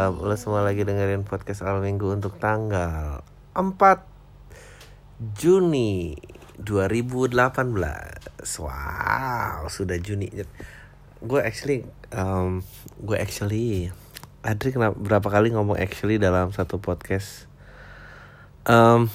malam. 0.00 0.16
Lo 0.24 0.32
semua 0.40 0.64
lagi 0.64 0.80
dengerin 0.80 1.28
podcast 1.28 1.60
Al 1.60 1.84
Minggu 1.84 2.08
untuk 2.16 2.40
tanggal 2.40 3.20
4 3.52 3.60
Juni 5.36 6.16
2018. 6.56 7.36
Wow, 8.64 9.68
sudah 9.68 10.00
Juni. 10.00 10.32
Gue 11.20 11.40
actually 11.44 11.84
um, 12.16 12.64
gue 13.04 13.16
actually 13.20 13.92
Adri 14.40 14.72
kenapa 14.72 14.96
berapa 14.96 15.28
kali 15.28 15.52
ngomong 15.52 15.76
actually 15.76 16.16
dalam 16.16 16.48
satu 16.48 16.80
podcast. 16.80 17.44
Um, 18.64 19.12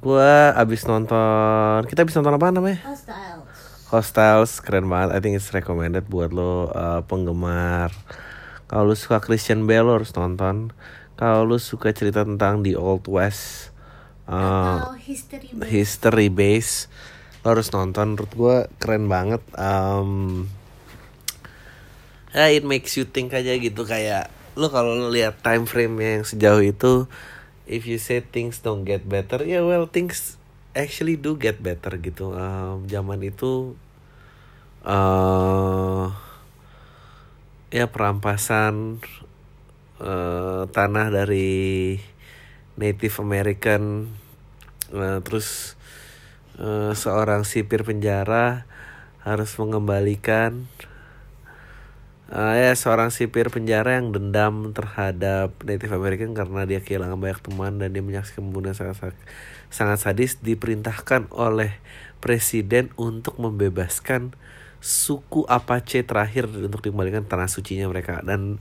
gue 0.00 0.32
abis 0.56 0.88
nonton 0.88 1.84
kita 1.84 2.08
abis 2.08 2.16
nonton 2.16 2.40
apa 2.40 2.48
namanya? 2.48 2.80
Hostiles. 2.80 3.60
Hostiles 3.92 4.52
keren 4.64 4.88
banget. 4.88 5.12
I 5.12 5.20
think 5.20 5.36
it's 5.36 5.52
recommended 5.52 6.08
buat 6.08 6.32
lo 6.32 6.72
uh, 6.72 7.04
penggemar. 7.04 7.92
Kalau 8.74 8.90
lu 8.90 8.98
suka 8.98 9.22
Christian 9.22 9.70
Bale 9.70 9.86
lo 9.86 10.02
harus 10.02 10.10
nonton. 10.18 10.74
Kalau 11.14 11.46
lu 11.46 11.62
suka 11.62 11.94
cerita 11.94 12.26
tentang 12.26 12.66
The 12.66 12.74
Old 12.74 13.06
West, 13.06 13.70
uh, 14.26 14.98
history 14.98 15.54
base. 15.54 15.70
history 15.70 16.26
base, 16.26 16.90
lo 17.46 17.54
harus 17.54 17.70
nonton. 17.70 18.18
Menurut 18.18 18.32
gue 18.34 18.56
keren 18.82 19.06
banget. 19.06 19.38
Um, 19.54 20.50
ya 22.34 22.50
it 22.50 22.66
makes 22.66 22.98
you 22.98 23.06
think 23.06 23.30
aja 23.30 23.54
gitu 23.54 23.86
kayak 23.86 24.26
lo 24.58 24.66
kalau 24.74 25.06
lihat 25.06 25.38
time 25.46 25.70
frame 25.70 25.94
yang 26.02 26.26
sejauh 26.26 26.66
itu, 26.66 27.06
if 27.70 27.86
you 27.86 28.02
say 28.02 28.26
things 28.26 28.58
don't 28.58 28.82
get 28.82 29.06
better, 29.06 29.38
ya 29.46 29.62
well 29.62 29.86
things 29.86 30.34
actually 30.74 31.14
do 31.14 31.38
get 31.38 31.62
better 31.62 31.94
gitu. 32.02 32.34
Um, 32.34 32.90
zaman 32.90 33.22
itu 33.22 33.78
eh 34.82 36.23
ya 37.74 37.90
perampasan 37.90 39.02
eh, 39.98 40.62
tanah 40.70 41.10
dari 41.10 41.98
Native 42.78 43.18
American 43.18 44.14
eh, 44.94 45.18
terus 45.26 45.74
eh, 46.62 46.94
seorang 46.94 47.42
sipir 47.42 47.82
penjara 47.82 48.70
harus 49.26 49.50
mengembalikan 49.58 50.70
eh, 52.30 52.54
ya 52.62 52.70
seorang 52.78 53.10
sipir 53.10 53.50
penjara 53.50 53.98
yang 53.98 54.14
dendam 54.14 54.70
terhadap 54.70 55.58
Native 55.66 55.98
American 55.98 56.30
karena 56.30 56.62
dia 56.70 56.78
kehilangan 56.78 57.18
banyak 57.18 57.42
teman 57.42 57.82
dan 57.82 57.90
dia 57.90 58.06
menyaksikan 58.06 58.54
pembunuhan 58.54 58.78
sangat 58.78 59.18
sangat 59.66 59.98
sadis 59.98 60.38
diperintahkan 60.38 61.26
oleh 61.34 61.74
presiden 62.22 62.94
untuk 62.94 63.34
membebaskan 63.42 64.38
suku 64.84 65.48
Apache 65.48 66.04
terakhir 66.04 66.44
untuk 66.44 66.84
dikembalikan 66.84 67.24
tanah 67.24 67.48
sucinya 67.48 67.88
mereka. 67.88 68.20
Dan 68.20 68.60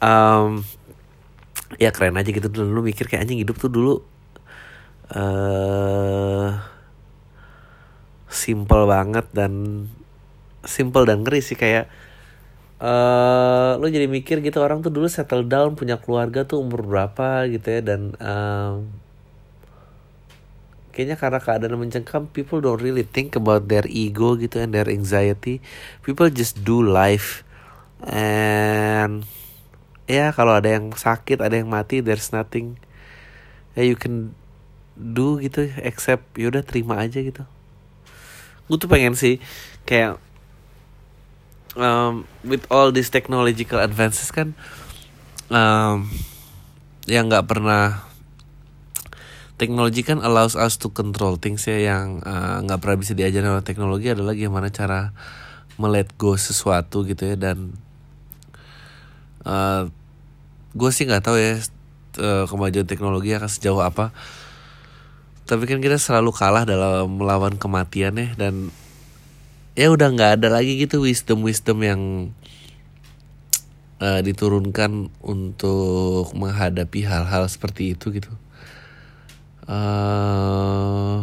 um, 0.00 0.64
ya 1.76 1.92
keren 1.92 2.16
aja 2.16 2.32
gitu. 2.32 2.48
Dulu 2.48 2.80
lu 2.80 2.80
mikir 2.80 3.04
kayak 3.04 3.28
anjing 3.28 3.44
hidup 3.44 3.60
tuh 3.60 3.68
dulu 3.68 4.00
eh 5.10 6.54
simple 8.30 8.86
banget 8.86 9.26
dan 9.34 9.84
simple 10.62 11.02
dan 11.02 11.26
ngeri 11.26 11.42
sih 11.42 11.58
kayak 11.58 11.90
eh 12.80 13.72
lu 13.76 13.84
jadi 13.90 14.08
mikir 14.08 14.40
gitu 14.40 14.64
orang 14.64 14.80
tuh 14.80 14.88
dulu 14.88 15.10
settle 15.10 15.44
down 15.44 15.76
punya 15.76 16.00
keluarga 16.00 16.48
tuh 16.48 16.64
umur 16.64 16.80
berapa 16.88 17.44
gitu 17.52 17.68
ya. 17.68 17.80
Dan 17.84 18.16
em, 18.16 18.88
kayaknya 20.90 21.16
karena 21.16 21.38
keadaan 21.38 21.78
mencengkam 21.78 22.28
people 22.30 22.58
don't 22.58 22.82
really 22.82 23.06
think 23.06 23.34
about 23.38 23.66
their 23.70 23.86
ego 23.86 24.34
gitu 24.36 24.60
and 24.60 24.74
their 24.74 24.86
anxiety. 24.90 25.62
People 26.02 26.28
just 26.30 26.60
do 26.66 26.82
life. 26.82 27.46
And 28.04 29.24
ya 30.10 30.34
kalau 30.34 30.58
ada 30.58 30.74
yang 30.74 30.90
sakit 30.90 31.38
ada 31.38 31.54
yang 31.54 31.70
mati 31.70 32.02
there's 32.02 32.34
nothing 32.34 32.74
ya 33.78 33.86
you 33.86 33.94
can 33.94 34.34
do 34.98 35.38
gitu 35.38 35.70
except 35.86 36.26
yaudah 36.34 36.66
terima 36.66 36.98
aja 36.98 37.22
gitu. 37.22 37.46
Gue 38.66 38.76
tuh 38.78 38.90
pengen 38.90 39.14
sih 39.14 39.38
kayak 39.86 40.18
um, 41.78 42.26
with 42.42 42.66
all 42.70 42.90
these 42.90 43.10
technological 43.10 43.78
advances 43.78 44.34
kan 44.34 44.54
um, 45.52 46.10
yang 47.06 47.30
nggak 47.30 47.46
pernah 47.46 48.09
teknologi 49.60 50.00
kan 50.00 50.24
allows 50.24 50.56
us 50.56 50.80
to 50.80 50.88
control 50.88 51.36
things 51.36 51.68
ya 51.68 51.76
yang 51.92 52.24
uh, 52.24 52.64
nggak 52.64 52.80
pernah 52.80 52.96
bisa 52.96 53.12
diajarin 53.12 53.52
oleh 53.52 53.60
teknologi 53.60 54.08
adalah 54.08 54.32
gimana 54.32 54.72
cara 54.72 55.12
melet 55.76 56.08
go 56.16 56.32
sesuatu 56.40 57.04
gitu 57.04 57.28
ya. 57.28 57.36
Dan 57.36 57.76
uh, 59.44 59.92
gue 60.72 60.90
sih 60.96 61.04
nggak 61.04 61.28
tahu 61.28 61.36
ya 61.36 61.60
uh, 62.24 62.48
kemajuan 62.48 62.88
teknologi 62.88 63.36
akan 63.36 63.52
sejauh 63.52 63.84
apa. 63.84 64.16
Tapi 65.44 65.68
kan 65.68 65.84
kita 65.84 66.00
selalu 66.00 66.32
kalah 66.32 66.64
dalam 66.64 67.20
melawan 67.20 67.60
kematian 67.60 68.16
ya 68.16 68.32
dan 68.40 68.72
ya 69.76 69.92
udah 69.92 70.08
nggak 70.08 70.32
ada 70.40 70.48
lagi 70.48 70.80
gitu 70.80 71.04
wisdom 71.04 71.44
wisdom 71.44 71.84
yang 71.84 72.00
uh, 74.00 74.24
diturunkan 74.24 75.12
untuk 75.20 76.32
menghadapi 76.32 77.04
hal-hal 77.04 77.44
seperti 77.50 77.92
itu 77.92 78.08
gitu 78.14 78.32
eh 79.70 81.18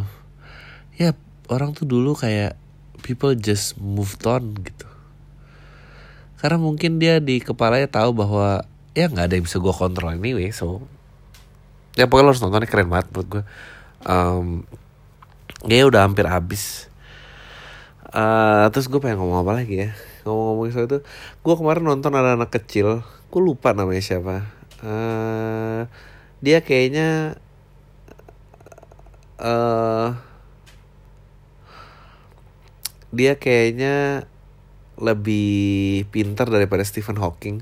ya 0.97 1.11
orang 1.51 1.75
tuh 1.75 1.83
dulu 1.83 2.15
kayak 2.15 2.55
people 3.03 3.35
just 3.35 3.75
moved 3.75 4.23
on 4.23 4.55
gitu. 4.63 4.87
Karena 6.39 6.57
mungkin 6.61 7.01
dia 7.01 7.19
di 7.19 7.43
kepalanya 7.43 7.89
tahu 7.91 8.15
bahwa 8.15 8.63
ya 8.95 9.11
nggak 9.11 9.25
ada 9.27 9.33
yang 9.35 9.45
bisa 9.45 9.59
gue 9.59 9.73
kontrol 9.75 10.15
anyway 10.15 10.49
so. 10.55 10.81
Ya 11.99 12.05
pokoknya 12.07 12.25
lo 12.25 12.29
harus 12.31 12.41
nontonnya 12.45 12.69
keren 12.69 12.89
banget 12.93 13.09
buat 13.09 13.27
gue 13.27 13.43
um, 14.05 14.63
ya 15.65 15.83
udah 15.89 16.05
hampir 16.07 16.25
habis. 16.29 16.87
Eh, 18.07 18.65
terus 18.71 18.87
gue 18.87 18.99
pengen 19.03 19.19
ngomong 19.19 19.43
apa 19.43 19.51
lagi 19.63 19.75
ya? 19.87 19.89
Ngomong-ngomong 20.23 20.71
soal 20.71 20.87
itu 20.87 20.99
gue 21.43 21.55
kemarin 21.57 21.83
nonton 21.83 22.11
ada 22.15 22.39
anak 22.39 22.53
kecil 22.53 23.03
gue 23.03 23.41
lupa 23.41 23.75
namanya 23.75 24.03
siapa. 24.03 24.47
Eh 24.85 25.81
dia 26.39 26.61
kayaknya 26.61 27.41
eh 29.37 30.09
dia 33.13 33.39
kayaknya 33.39 34.27
lebih 34.97 36.05
pintar 36.09 36.49
daripada 36.49 36.83
Stephen 36.83 37.21
Hawking. 37.21 37.61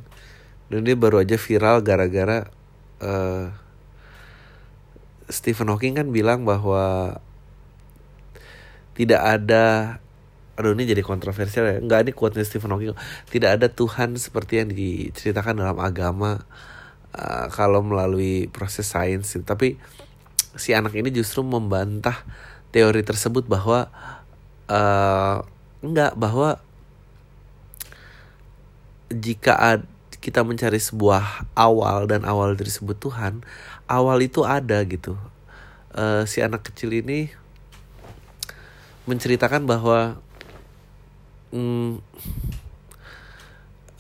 Dan 0.71 0.81
dia 0.81 0.97
baru 0.97 1.21
aja 1.21 1.37
viral 1.37 1.85
gara-gara 1.85 2.49
eh 3.03 3.47
Stephen 5.29 5.69
Hawking 5.69 5.97
kan 5.97 6.07
bilang 6.13 6.45
bahwa 6.45 7.17
tidak 8.95 9.21
ada 9.21 9.97
aduh 10.55 10.71
ini 10.71 10.87
jadi 10.87 11.03
kontroversial 11.03 11.67
ya. 11.67 11.77
Nggak 11.83 11.99
ini 12.07 12.11
quote 12.15 12.39
Stephen 12.47 12.71
Hawking. 12.71 12.95
Tidak 13.27 13.59
ada 13.59 13.67
Tuhan 13.67 14.15
seperti 14.15 14.63
yang 14.63 14.69
diceritakan 14.71 15.59
dalam 15.59 15.77
agama 15.83 16.47
uh, 17.15 17.47
kalau 17.51 17.83
melalui 17.83 18.47
proses 18.51 18.87
sains 18.87 19.35
tapi 19.43 19.75
si 20.55 20.71
anak 20.75 20.95
ini 20.95 21.11
justru 21.11 21.43
membantah 21.43 22.23
teori 22.71 23.03
tersebut 23.03 23.47
bahwa 23.47 23.87
uh, 24.67 25.43
enggak 25.79 26.15
bahwa 26.17 26.59
jika 29.11 29.53
ad- 29.55 29.89
kita 30.19 30.41
mencari 30.41 30.81
sebuah 30.81 31.45
awal 31.53 32.09
dan 32.09 32.25
awal 32.25 32.57
tersebut 32.57 32.97
Tuhan 32.97 33.45
awal 33.85 34.25
itu 34.25 34.41
ada 34.41 34.81
gitu. 34.81 35.13
Eh, 35.95 36.27
si 36.27 36.43
anak 36.43 36.67
kecil 36.67 36.91
ini 36.91 37.31
menceritakan 39.05 39.69
bahwa 39.69 40.19
mm, 41.53 42.01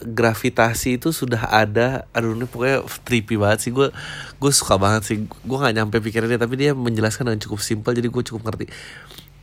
gravitasi 0.05 1.01
itu 1.01 1.09
sudah 1.09 1.49
ada. 1.49 2.05
Aduh 2.13 2.37
ini 2.37 2.45
pokoknya 2.45 2.85
trippy 3.03 3.35
banget 3.41 3.59
sih. 3.65 3.71
Gue 3.73 3.89
gue 4.37 4.51
suka 4.53 4.77
banget 4.77 5.01
sih. 5.09 5.17
Gue 5.25 5.57
nggak 5.57 5.75
nyampe 5.75 5.97
pikirannya 5.99 6.37
tapi 6.37 6.55
dia 6.55 6.71
menjelaskan 6.77 7.33
dengan 7.33 7.41
cukup 7.41 7.59
simpel 7.59 7.91
jadi 7.97 8.07
gue 8.07 8.23
cukup 8.23 8.41
ngerti. 8.45 8.69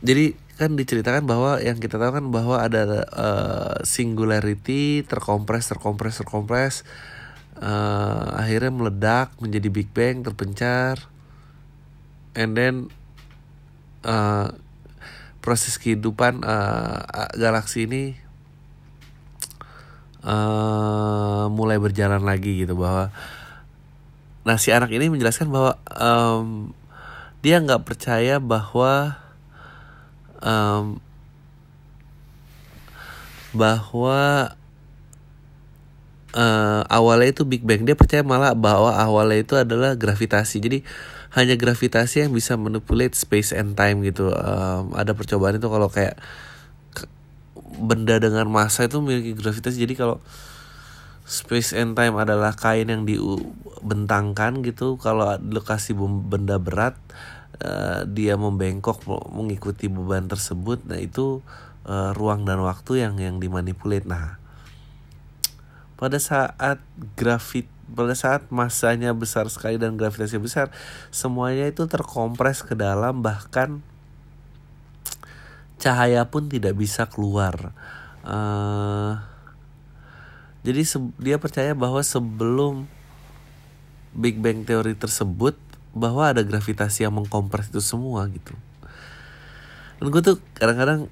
Jadi 0.03 0.35
kan 0.59 0.75
diceritakan 0.75 1.23
bahwa 1.23 1.59
yang 1.63 1.79
kita 1.79 1.95
tahu 1.95 2.11
kan 2.11 2.25
bahwa 2.31 2.59
ada 2.59 3.07
eh, 3.07 3.75
singularity 3.87 5.03
terkompres 5.07 5.71
terkompres 5.71 6.19
terkompres 6.19 6.83
eh, 7.59 8.25
akhirnya 8.35 8.71
meledak 8.71 9.35
menjadi 9.39 9.67
big 9.71 9.89
bang 9.91 10.23
terpencar. 10.23 11.11
And 12.35 12.55
then 12.55 12.75
eh, 14.03 14.47
proses 15.43 15.75
kehidupan 15.75 16.43
eh, 16.43 16.99
galaksi 17.39 17.87
ini 17.87 18.22
eh 20.23 21.45
mulai 21.51 21.77
berjalan 21.77 22.23
lagi 22.23 22.63
gitu 22.63 22.79
bahwa 22.79 23.11
nah 24.43 24.55
si 24.59 24.71
anak 24.71 24.91
ini 24.91 25.11
menjelaskan 25.11 25.51
bahwa 25.51 25.79
em, 25.91 26.71
dia 27.43 27.59
nggak 27.59 27.83
percaya 27.83 28.39
bahwa 28.39 29.19
em, 30.39 30.99
bahwa 33.53 34.51
uh, 36.33 36.81
awalnya 36.89 37.29
itu 37.31 37.45
Big 37.45 37.63
Bang. 37.63 37.85
Dia 37.85 37.93
percaya 37.93 38.25
malah 38.25 38.57
bahwa 38.57 38.91
awalnya 38.97 39.39
itu 39.45 39.53
adalah 39.55 39.93
gravitasi. 39.93 40.59
Jadi 40.59 40.81
hanya 41.33 41.57
gravitasi 41.57 42.27
yang 42.27 42.31
bisa 42.33 42.57
manipulate 42.57 43.13
space 43.17 43.53
and 43.53 43.77
time 43.77 44.01
gitu. 44.05 44.33
Um, 44.33 44.93
ada 44.97 45.13
percobaan 45.13 45.57
itu 45.57 45.69
kalau 45.69 45.89
kayak 45.89 46.17
benda 47.77 48.21
dengan 48.21 48.45
massa 48.49 48.85
itu 48.85 49.01
memiliki 49.01 49.33
gravitasi 49.37 49.83
jadi 49.83 49.93
kalau 49.97 50.17
space 51.23 51.71
and 51.73 51.95
time 51.95 52.19
adalah 52.19 52.51
kain 52.53 52.91
yang 52.91 53.07
dibentangkan 53.07 54.59
gitu 54.61 54.99
kalau 54.99 55.39
lokasi 55.39 55.95
benda 55.97 56.59
berat 56.59 56.99
uh, 57.63 58.03
dia 58.03 58.35
membengkok 58.35 59.07
mengikuti 59.31 59.87
beban 59.87 60.27
tersebut 60.27 60.83
nah 60.83 60.99
itu 60.99 61.39
uh, 61.87 62.11
ruang 62.15 62.43
dan 62.47 62.59
waktu 62.63 63.03
yang 63.03 63.19
yang 63.19 63.37
dimanipulate. 63.39 64.07
Nah 64.07 64.39
pada 65.99 66.19
saat 66.19 66.83
grafit 67.15 67.69
pada 67.87 68.11
saat 68.17 68.49
masanya 68.51 69.15
besar 69.15 69.47
sekali 69.47 69.79
dan 69.79 69.95
gravitasi 69.95 70.35
besar 70.41 70.73
semuanya 71.13 71.69
itu 71.69 71.87
terkompres 71.87 72.65
ke 72.65 72.75
dalam 72.75 73.23
bahkan 73.23 73.85
cahaya 75.83 76.23
pun 76.23 76.47
tidak 76.47 76.79
bisa 76.79 77.03
keluar. 77.11 77.75
Uh, 78.23 79.19
jadi 80.63 80.87
dia 81.19 81.35
percaya 81.35 81.75
bahwa 81.75 81.99
sebelum 81.99 82.87
Big 84.15 84.39
Bang 84.39 84.63
teori 84.63 84.95
tersebut 84.95 85.59
bahwa 85.91 86.31
ada 86.31 86.39
gravitasi 86.39 87.03
yang 87.03 87.19
mengkompres 87.19 87.67
itu 87.67 87.83
semua 87.83 88.23
gitu. 88.31 88.55
Dan 89.99 90.07
gue 90.07 90.21
tuh 90.23 90.39
kadang-kadang 90.55 91.11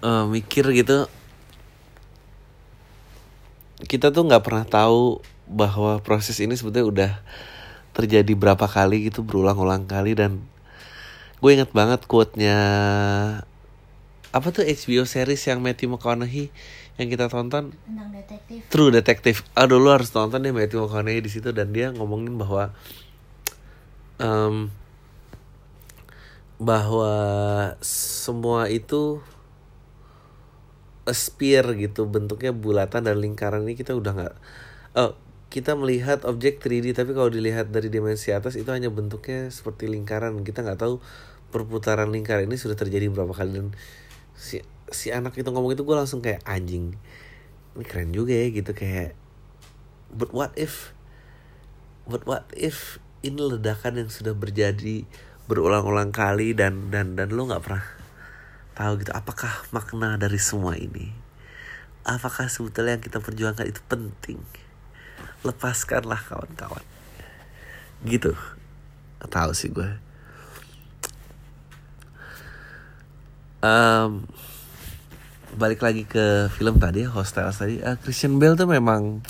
uh, 0.00 0.24
mikir 0.24 0.64
gitu 0.72 1.04
kita 3.84 4.08
tuh 4.08 4.24
nggak 4.24 4.44
pernah 4.44 4.64
tahu 4.64 5.20
bahwa 5.44 6.00
proses 6.00 6.40
ini 6.40 6.56
sebetulnya 6.56 6.88
udah 6.88 7.12
terjadi 7.92 8.32
berapa 8.32 8.64
kali 8.64 9.12
gitu 9.12 9.20
berulang-ulang 9.20 9.84
kali 9.84 10.16
dan 10.16 10.40
gue 11.44 11.52
inget 11.52 11.76
banget 11.76 12.08
quote-nya 12.08 12.56
apa 14.32 14.48
tuh 14.48 14.64
HBO 14.64 15.04
series 15.04 15.44
yang 15.44 15.60
Matthew 15.60 15.92
McConaughey 15.92 16.48
yang 16.96 17.12
kita 17.12 17.28
tonton? 17.28 17.76
Tentang 17.84 18.08
detektif. 18.16 18.64
True 18.72 18.88
Detective. 18.88 19.44
Aduh 19.52 19.76
lu 19.76 19.92
harus 19.92 20.08
tonton 20.08 20.40
deh 20.40 20.56
Matthew 20.56 20.88
McConaughey 20.88 21.20
di 21.20 21.28
situ 21.28 21.52
dan 21.52 21.68
dia 21.76 21.92
ngomongin 21.92 22.40
bahwa 22.40 22.72
um, 24.16 24.72
bahwa 26.56 27.12
semua 27.84 28.72
itu 28.72 29.20
a 31.04 31.12
sphere 31.12 31.76
gitu 31.76 32.08
bentuknya 32.08 32.56
bulatan 32.56 33.04
dan 33.04 33.20
lingkaran 33.20 33.68
ini 33.68 33.76
kita 33.76 33.92
udah 33.92 34.12
nggak 34.16 34.34
oh 34.96 35.12
kita 35.54 35.78
melihat 35.78 36.26
objek 36.26 36.58
3D 36.58 36.98
tapi 36.98 37.14
kalau 37.14 37.30
dilihat 37.30 37.70
dari 37.70 37.86
dimensi 37.86 38.34
atas 38.34 38.58
itu 38.58 38.66
hanya 38.74 38.90
bentuknya 38.90 39.54
seperti 39.54 39.86
lingkaran. 39.86 40.34
Kita 40.42 40.66
nggak 40.66 40.82
tahu 40.82 40.98
perputaran 41.54 42.10
lingkar 42.10 42.42
ini 42.42 42.58
sudah 42.58 42.74
terjadi 42.74 43.06
berapa 43.14 43.30
kali 43.30 43.54
dan 43.54 43.70
si 44.34 44.58
si 44.90 45.14
anak 45.14 45.38
itu 45.38 45.46
ngomong 45.46 45.78
itu 45.78 45.86
gue 45.86 45.94
langsung 45.94 46.18
kayak 46.18 46.42
anjing 46.42 46.98
ini 47.78 47.84
keren 47.86 48.10
juga 48.10 48.34
ya 48.34 48.50
gitu 48.50 48.74
kayak 48.74 49.14
but 50.10 50.34
what 50.34 50.50
if 50.58 50.90
but 52.10 52.26
what 52.26 52.42
if 52.58 52.98
ini 53.22 53.38
ledakan 53.38 54.02
yang 54.02 54.10
sudah 54.10 54.34
berjadi 54.34 55.06
berulang-ulang 55.46 56.10
kali 56.10 56.58
dan 56.58 56.90
dan 56.90 57.14
dan 57.14 57.30
lo 57.30 57.46
nggak 57.46 57.62
pernah 57.62 57.84
tahu 58.74 59.00
gitu 59.00 59.14
apakah 59.14 59.64
makna 59.70 60.18
dari 60.18 60.36
semua 60.36 60.74
ini? 60.74 61.14
Apakah 62.04 62.52
sebetulnya 62.52 63.00
yang 63.00 63.04
kita 63.06 63.22
perjuangkan 63.22 63.64
itu 63.64 63.80
penting? 63.88 64.42
Lepaskanlah 65.40 66.20
kawan-kawan. 66.20 66.84
Gitu. 68.04 68.36
Tahu 69.24 69.56
sih 69.56 69.72
gue 69.72 69.88
um, 73.64 74.28
balik 75.56 75.80
lagi 75.80 76.04
ke 76.04 76.52
film 76.52 76.76
tadi 76.76 77.08
Hostel 77.08 77.48
tadi. 77.48 77.80
Uh, 77.80 77.96
Christian 77.96 78.36
Bale 78.36 78.58
tuh 78.58 78.68
memang 78.68 79.24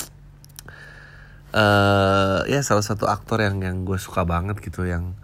uh, 1.55 2.43
ya 2.51 2.61
salah 2.67 2.83
satu 2.83 3.07
aktor 3.07 3.39
yang 3.45 3.63
yang 3.63 3.87
gue 3.87 3.97
suka 4.01 4.27
banget 4.27 4.59
gitu 4.59 4.83
yang 4.89 5.15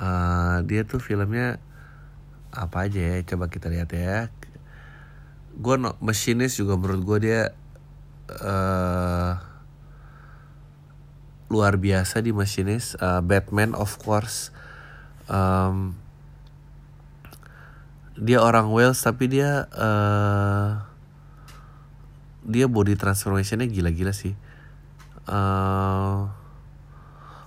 uh, 0.00 0.64
dia 0.64 0.88
tuh 0.88 1.02
filmnya 1.02 1.60
apa 2.56 2.88
aja 2.88 2.96
ya 2.96 3.16
coba 3.26 3.52
kita 3.52 3.68
lihat 3.68 3.92
ya. 3.92 4.32
Gue 5.56 5.76
no, 5.76 5.96
Machinist 6.00 6.56
juga 6.60 6.76
menurut 6.80 7.02
gue 7.04 7.18
dia 7.28 7.42
uh, 8.40 9.32
luar 11.52 11.76
biasa 11.76 12.24
di 12.24 12.32
Machinist. 12.32 12.96
Uh, 12.96 13.20
Batman 13.20 13.76
of 13.76 14.00
course. 14.00 14.52
Um, 15.26 16.05
dia 18.16 18.40
orang 18.40 18.72
Wales 18.72 18.96
tapi 19.04 19.28
dia 19.28 19.68
uh, 19.76 20.80
dia 22.46 22.64
body 22.64 22.96
transformationnya 22.96 23.68
gila-gila 23.68 24.16
sih. 24.16 24.32
Uh, 25.28 26.30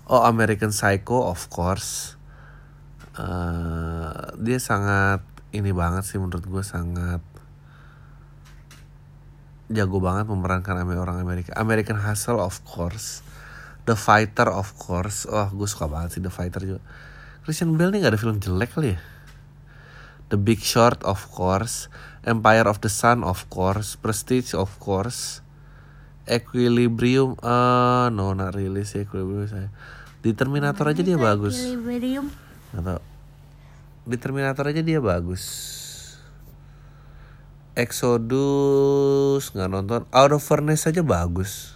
oh 0.06 0.24
American 0.30 0.70
Psycho 0.70 1.26
of 1.26 1.50
course. 1.50 2.18
Uh, 3.18 4.32
dia 4.38 4.62
sangat 4.62 5.26
ini 5.50 5.74
banget 5.74 6.06
sih 6.06 6.22
menurut 6.22 6.46
gue 6.46 6.64
sangat 6.64 7.20
jago 9.74 9.98
banget 9.98 10.30
memerankan 10.30 10.86
orang 10.86 11.18
Amerika. 11.18 11.58
American 11.58 11.98
Hustle 11.98 12.38
of 12.38 12.62
course. 12.62 13.26
The 13.90 13.98
Fighter 13.98 14.54
of 14.54 14.78
course. 14.78 15.26
Oh 15.26 15.50
gue 15.50 15.66
suka 15.66 15.90
banget 15.90 16.20
sih 16.20 16.22
The 16.22 16.30
Fighter 16.30 16.62
juga. 16.62 16.82
Christian 17.42 17.74
Bale 17.74 17.90
nih 17.90 18.06
gak 18.06 18.14
ada 18.14 18.20
film 18.22 18.38
jelek 18.38 18.78
kali 18.78 18.94
ya 18.94 19.00
The 20.30 20.38
Big 20.38 20.62
Short 20.62 21.02
of 21.02 21.26
course, 21.34 21.90
Empire 22.22 22.70
of 22.70 22.86
the 22.86 22.92
Sun 22.94 23.26
of 23.26 23.50
course, 23.50 23.98
Prestige 23.98 24.54
of 24.54 24.70
course, 24.78 25.42
Equilibrium, 26.30 27.34
uh, 27.42 28.14
no 28.14 28.38
not 28.38 28.54
really 28.54 28.86
sih 28.86 29.10
Equilibrium 29.10 29.50
saya. 29.50 29.70
Di 30.22 30.38
Terminator 30.38 30.86
aja 30.86 31.02
dia 31.02 31.18
bagus. 31.18 31.58
Equilibrium. 31.58 32.30
Atau 32.78 33.02
di 34.06 34.18
Terminator 34.22 34.70
aja 34.70 34.86
dia 34.86 35.02
bagus. 35.02 35.44
Exodus 37.74 39.50
nggak 39.50 39.70
nonton, 39.74 40.06
Out 40.14 40.38
of 40.38 40.46
Furnace 40.46 40.86
aja 40.86 41.02
bagus. 41.02 41.74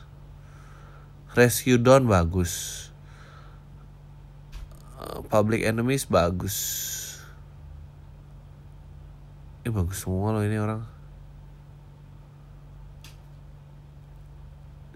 Rescue 1.33 1.81
Dawn 1.81 2.05
bagus. 2.05 2.85
Uh, 5.01 5.25
Public 5.25 5.65
Enemies 5.65 6.05
bagus 6.05 6.92
ini 9.63 9.71
bagus 9.71 10.03
semua 10.03 10.35
loh 10.35 10.43
ini 10.43 10.59
orang. 10.59 10.83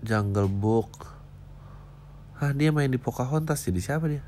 Jungle 0.04 0.52
Book. 0.52 1.08
Ah 2.36 2.52
dia 2.52 2.76
main 2.76 2.92
di 2.92 3.00
Pocahontas 3.00 3.64
jadi 3.64 3.80
siapa 3.80 4.12
dia? 4.12 4.28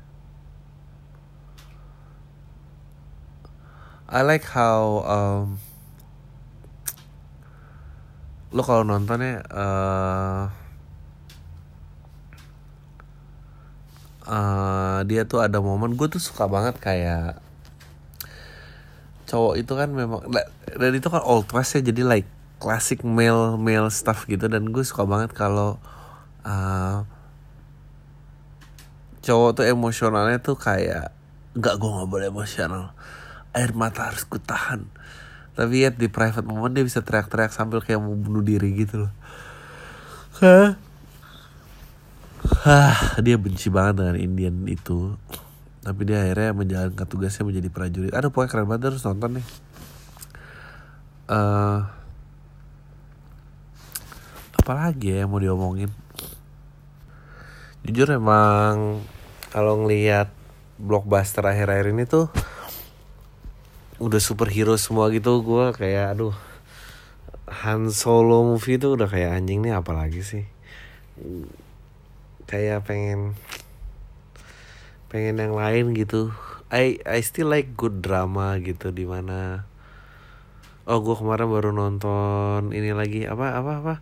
I 4.08 4.24
like 4.24 4.48
how 4.48 5.04
um, 5.04 5.60
lo 8.50 8.64
kalau 8.64 8.82
nontonnya 8.82 9.44
uh, 9.46 10.50
uh, 14.24 14.98
dia 15.04 15.22
tuh 15.28 15.44
ada 15.44 15.62
momen 15.62 15.94
gue 15.94 16.08
tuh 16.10 16.18
suka 16.18 16.50
banget 16.50 16.80
kayak 16.82 17.38
cowok 19.30 19.54
itu 19.62 19.72
kan 19.78 19.94
memang 19.94 20.26
dan 20.74 20.90
itu 20.90 21.06
kan 21.06 21.22
old 21.22 21.46
west 21.54 21.78
ya 21.78 21.86
jadi 21.86 22.02
like 22.02 22.26
classic 22.58 23.06
male 23.06 23.54
male 23.54 23.88
stuff 23.94 24.26
gitu. 24.26 24.50
Dan 24.50 24.74
gue 24.74 24.82
suka 24.82 25.06
banget 25.06 25.30
kalau 25.30 25.78
uh, 26.42 27.06
cowok 29.22 29.62
tuh 29.62 29.66
emosionalnya 29.70 30.42
tuh 30.42 30.58
kayak 30.58 31.14
nggak 31.54 31.74
gue 31.78 31.90
nggak 31.90 32.10
boleh 32.10 32.26
emosional. 32.28 32.90
Air 33.54 33.70
mata 33.78 34.10
harus 34.10 34.26
gue 34.26 34.42
tahan. 34.42 34.90
Tapi 35.54 35.86
ya 35.86 35.90
di 35.94 36.10
private 36.10 36.46
moment 36.46 36.70
dia 36.74 36.86
bisa 36.86 37.02
teriak-teriak 37.02 37.54
sambil 37.54 37.82
kayak 37.82 38.02
mau 38.02 38.14
bunuh 38.14 38.42
diri 38.42 38.74
gitu 38.74 39.06
loh. 39.06 39.12
Hah? 40.42 40.78
Dia 43.20 43.36
benci 43.36 43.68
banget 43.68 44.02
dengan 44.02 44.16
Indian 44.16 44.56
itu 44.66 45.14
tapi 45.80 46.04
dia 46.04 46.20
akhirnya 46.20 46.52
menjalankan 46.52 47.06
tugasnya 47.08 47.48
menjadi 47.48 47.68
prajurit. 47.72 48.12
Ada 48.12 48.28
pokoknya 48.28 48.50
keren 48.52 48.68
banget 48.68 48.92
harus 48.92 49.04
nonton 49.04 49.40
nih. 49.40 49.46
Uh, 51.30 51.86
apalagi 54.60 55.16
ya 55.16 55.24
yang 55.24 55.30
mau 55.32 55.40
diomongin? 55.40 55.88
Jujur 57.80 58.12
emang 58.12 59.00
kalau 59.48 59.80
ngelihat 59.80 60.28
blockbuster 60.76 61.48
akhir-akhir 61.48 61.96
ini 61.96 62.04
tuh 62.04 62.28
udah 63.96 64.20
superhero 64.20 64.76
semua 64.76 65.08
gitu. 65.08 65.40
Gue 65.40 65.72
kayak 65.72 66.18
aduh 66.18 66.36
Han 67.64 67.88
Solo 67.88 68.44
movie 68.44 68.76
itu 68.76 68.94
udah 68.94 69.08
kayak 69.08 69.40
anjing 69.40 69.64
nih 69.64 69.74
apalagi 69.74 70.20
sih? 70.20 70.44
Kayak 72.44 72.84
pengen 72.84 73.34
pengen 75.10 75.42
yang 75.42 75.52
lain 75.58 75.92
gitu. 75.92 76.30
I 76.70 77.02
I 77.02 77.18
still 77.26 77.50
like 77.50 77.74
good 77.74 77.98
drama 77.98 78.56
gitu 78.62 78.94
di 78.94 79.02
mana 79.02 79.66
oh 80.86 81.02
gue 81.02 81.18
kemarin 81.18 81.50
baru 81.50 81.70
nonton 81.74 82.70
ini 82.70 82.94
lagi 82.94 83.26
apa 83.26 83.58
apa 83.58 83.72
apa? 83.82 83.94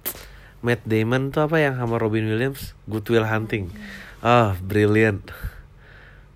Matt 0.60 0.84
Damon 0.84 1.32
tuh 1.32 1.48
apa 1.48 1.56
yang 1.64 1.80
sama 1.80 1.96
Robin 1.96 2.28
Williams? 2.28 2.76
Good 2.84 3.08
Will 3.08 3.24
Hunting. 3.24 3.72
Ah 4.20 4.52
oh, 4.52 4.60
brilliant. 4.60 5.32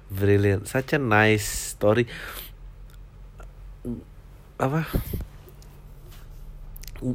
Brilliant. 0.08 0.64
Such 0.68 0.96
a 0.96 1.00
nice 1.00 1.76
story. 1.76 2.08
Apa 4.56 4.88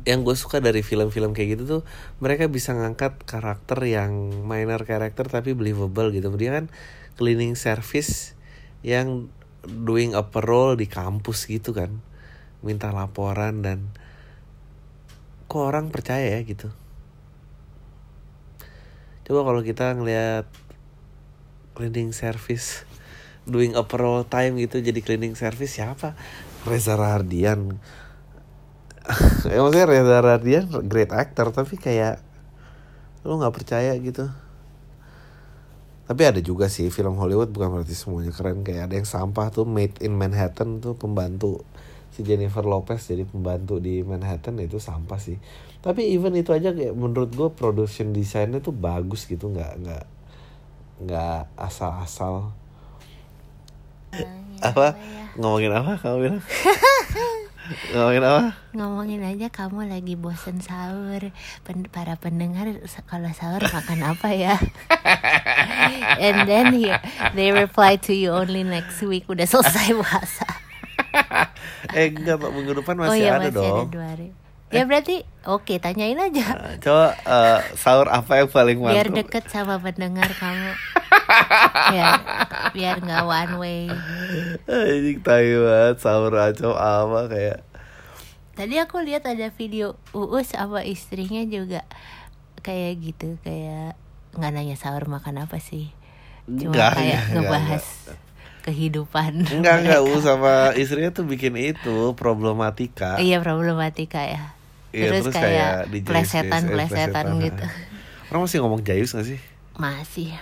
yang 0.04 0.28
gue 0.28 0.36
suka 0.36 0.60
dari 0.60 0.84
film-film 0.84 1.32
kayak 1.32 1.58
gitu 1.58 1.64
tuh 1.64 1.82
mereka 2.20 2.52
bisa 2.52 2.76
ngangkat 2.76 3.24
karakter 3.24 3.80
yang 3.88 4.44
minor 4.44 4.84
karakter 4.84 5.32
tapi 5.32 5.56
believable 5.56 6.12
gitu. 6.12 6.28
Dia 6.36 6.60
kan 6.60 6.66
cleaning 7.16 7.56
service 7.56 8.36
yang 8.84 9.32
doing 9.64 10.14
a 10.14 10.28
parole 10.28 10.76
di 10.76 10.86
kampus 10.92 11.48
gitu 11.48 11.72
kan. 11.72 12.04
Minta 12.62 12.92
laporan 12.92 13.64
dan 13.64 13.96
kok 15.48 15.64
orang 15.64 15.88
percaya 15.88 16.38
ya 16.38 16.42
gitu. 16.44 16.70
Coba 19.24 19.48
kalau 19.48 19.62
kita 19.64 19.96
ngeliat 19.96 20.48
cleaning 21.76 22.12
service 22.12 22.84
doing 23.48 23.80
a 23.80 23.84
parole 23.88 24.28
time 24.28 24.60
gitu 24.60 24.84
jadi 24.84 25.00
cleaning 25.00 25.40
service 25.40 25.80
siapa? 25.80 26.20
Reza 26.68 27.00
Rahardian 27.00 27.80
ya 29.52 29.64
maksudnya 29.64 29.88
Reza 29.88 30.18
Rahardian 30.20 30.66
great 30.88 31.16
actor 31.16 31.56
tapi 31.56 31.80
kayak 31.80 32.20
lu 33.24 33.40
nggak 33.40 33.56
percaya 33.56 33.92
gitu. 34.00 34.28
Tapi 36.08 36.22
ada 36.24 36.40
juga 36.40 36.72
sih 36.72 36.88
film 36.88 37.20
Hollywood 37.20 37.52
bukan 37.52 37.80
berarti 37.80 37.92
semuanya 37.92 38.32
keren. 38.32 38.64
Kayak 38.64 38.92
ada 38.92 38.96
yang 38.96 39.08
sampah 39.08 39.52
tuh 39.52 39.68
Made 39.68 40.00
in 40.00 40.16
Manhattan 40.16 40.80
tuh 40.80 40.96
pembantu 40.96 41.68
si 42.16 42.24
Jennifer 42.24 42.64
Lopez 42.64 43.04
jadi 43.04 43.28
pembantu 43.28 43.84
di 43.84 44.00
Manhattan 44.08 44.56
itu 44.64 44.80
sampah 44.80 45.20
sih. 45.20 45.36
Tapi 45.84 46.16
even 46.16 46.36
itu 46.40 46.56
aja 46.56 46.72
kayak 46.72 46.96
menurut 46.96 47.32
gue 47.36 47.50
production 47.52 48.16
desainnya 48.16 48.64
tuh 48.64 48.72
bagus 48.72 49.28
gitu 49.28 49.52
nggak 49.52 49.74
nggak 49.84 50.06
nggak 51.04 51.40
asal-asal. 51.60 52.56
Uh, 54.16 54.24
apa? 54.64 54.96
ya. 54.96 55.36
ngomongin 55.36 55.76
apa? 55.76 56.00
Kamu 56.00 56.18
bilang 56.24 56.42
Ngomongin 57.92 58.24
apa? 58.24 58.44
Ngomongin 58.74 59.22
aja 59.28 59.48
kamu 59.52 59.92
lagi 59.92 60.14
bosen 60.16 60.64
sahur 60.64 61.34
Pen 61.68 61.88
Para 61.92 62.16
pendengar 62.16 62.68
kalau 63.10 63.32
sahur 63.36 63.64
makan 63.68 64.00
apa 64.04 64.30
ya? 64.32 64.56
And 66.24 66.48
then 66.48 66.72
he, 66.76 66.92
they 67.36 67.52
reply 67.52 68.00
to 68.08 68.14
you 68.16 68.32
only 68.32 68.64
next 68.64 69.04
week 69.04 69.28
Udah 69.28 69.46
selesai 69.46 69.96
puasa 69.96 70.48
Eh 71.98 72.12
enggak 72.12 72.38
Pak, 72.42 72.52
minggu 72.52 72.74
depan 72.84 72.96
masih 73.00 73.12
oh, 73.12 73.16
iya, 73.16 73.32
ada 73.38 73.50
masih 73.50 73.56
dong 73.56 73.78
ada 73.88 73.94
dua 73.94 74.08
hari. 74.12 74.30
Ya 74.68 74.84
berarti 74.84 75.24
oke 75.48 75.64
okay, 75.64 75.78
tanyain 75.80 76.20
aja. 76.20 76.46
Nah, 76.60 76.76
coba 76.84 77.16
uh, 77.24 77.60
sahur 77.80 78.12
apa 78.12 78.44
yang 78.44 78.50
paling 78.52 78.78
mantap? 78.84 78.96
Biar 79.00 79.10
deket 79.16 79.44
sama 79.48 79.80
pendengar 79.80 80.28
kamu. 80.36 80.72
Biar 81.92 82.14
biar 82.74 82.96
nggak 83.04 83.24
one 83.24 83.54
way. 83.60 83.82
Ini 84.68 85.20
tahu 85.22 85.54
banget 85.68 85.98
sahur 86.02 86.34
aja 86.36 86.68
apa 86.74 87.20
kayak. 87.30 87.60
Tadi 88.58 88.76
aku 88.82 89.06
lihat 89.06 89.30
ada 89.30 89.54
video 89.54 90.00
Uus 90.18 90.56
sama 90.56 90.82
istrinya 90.82 91.46
juga 91.46 91.86
kayak 92.66 92.94
gitu 93.00 93.38
kayak 93.46 93.94
nggak 94.34 94.52
nanya 94.52 94.76
sahur 94.80 95.06
makan 95.06 95.46
apa 95.46 95.62
sih. 95.62 95.94
Cuma 96.48 96.74
enggak, 96.74 96.92
kayak 96.98 97.22
enggak, 97.30 97.34
ngebahas. 97.38 97.86
Enggak 97.86 98.26
kehidupan 98.68 99.48
enggak 99.48 99.76
enggak 99.80 100.00
Uus 100.04 100.28
sama 100.28 100.76
istrinya 100.76 101.16
tuh 101.16 101.24
bikin 101.24 101.56
itu 101.56 102.12
problematika 102.20 103.16
iya 103.16 103.40
problematika 103.40 104.28
ya 104.28 104.52
Iya, 104.92 105.20
terus, 105.20 105.32
terus 105.32 105.36
kayak, 105.40 105.72
kayak 105.88 106.04
plesetan 106.04 106.64
plesetan 106.68 107.26
gitu 107.40 107.66
orang 108.28 108.42
masih 108.44 108.60
ngomong 108.60 108.84
jayus 108.84 109.16
gak 109.16 109.24
sih 109.24 109.40
masih 109.80 110.36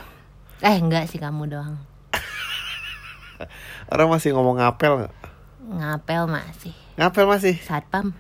eh 0.64 0.78
enggak 0.80 1.12
sih 1.12 1.20
kamu 1.20 1.52
doang. 1.52 1.76
Orang 3.92 4.08
masih 4.08 4.32
ngomong 4.32 4.64
ngapel 4.64 5.08
gak? 5.08 5.16
ngapel 5.66 6.30
masih. 6.30 6.76
Ngapel 6.96 7.26
masih? 7.26 7.56
Satpam. 7.58 8.14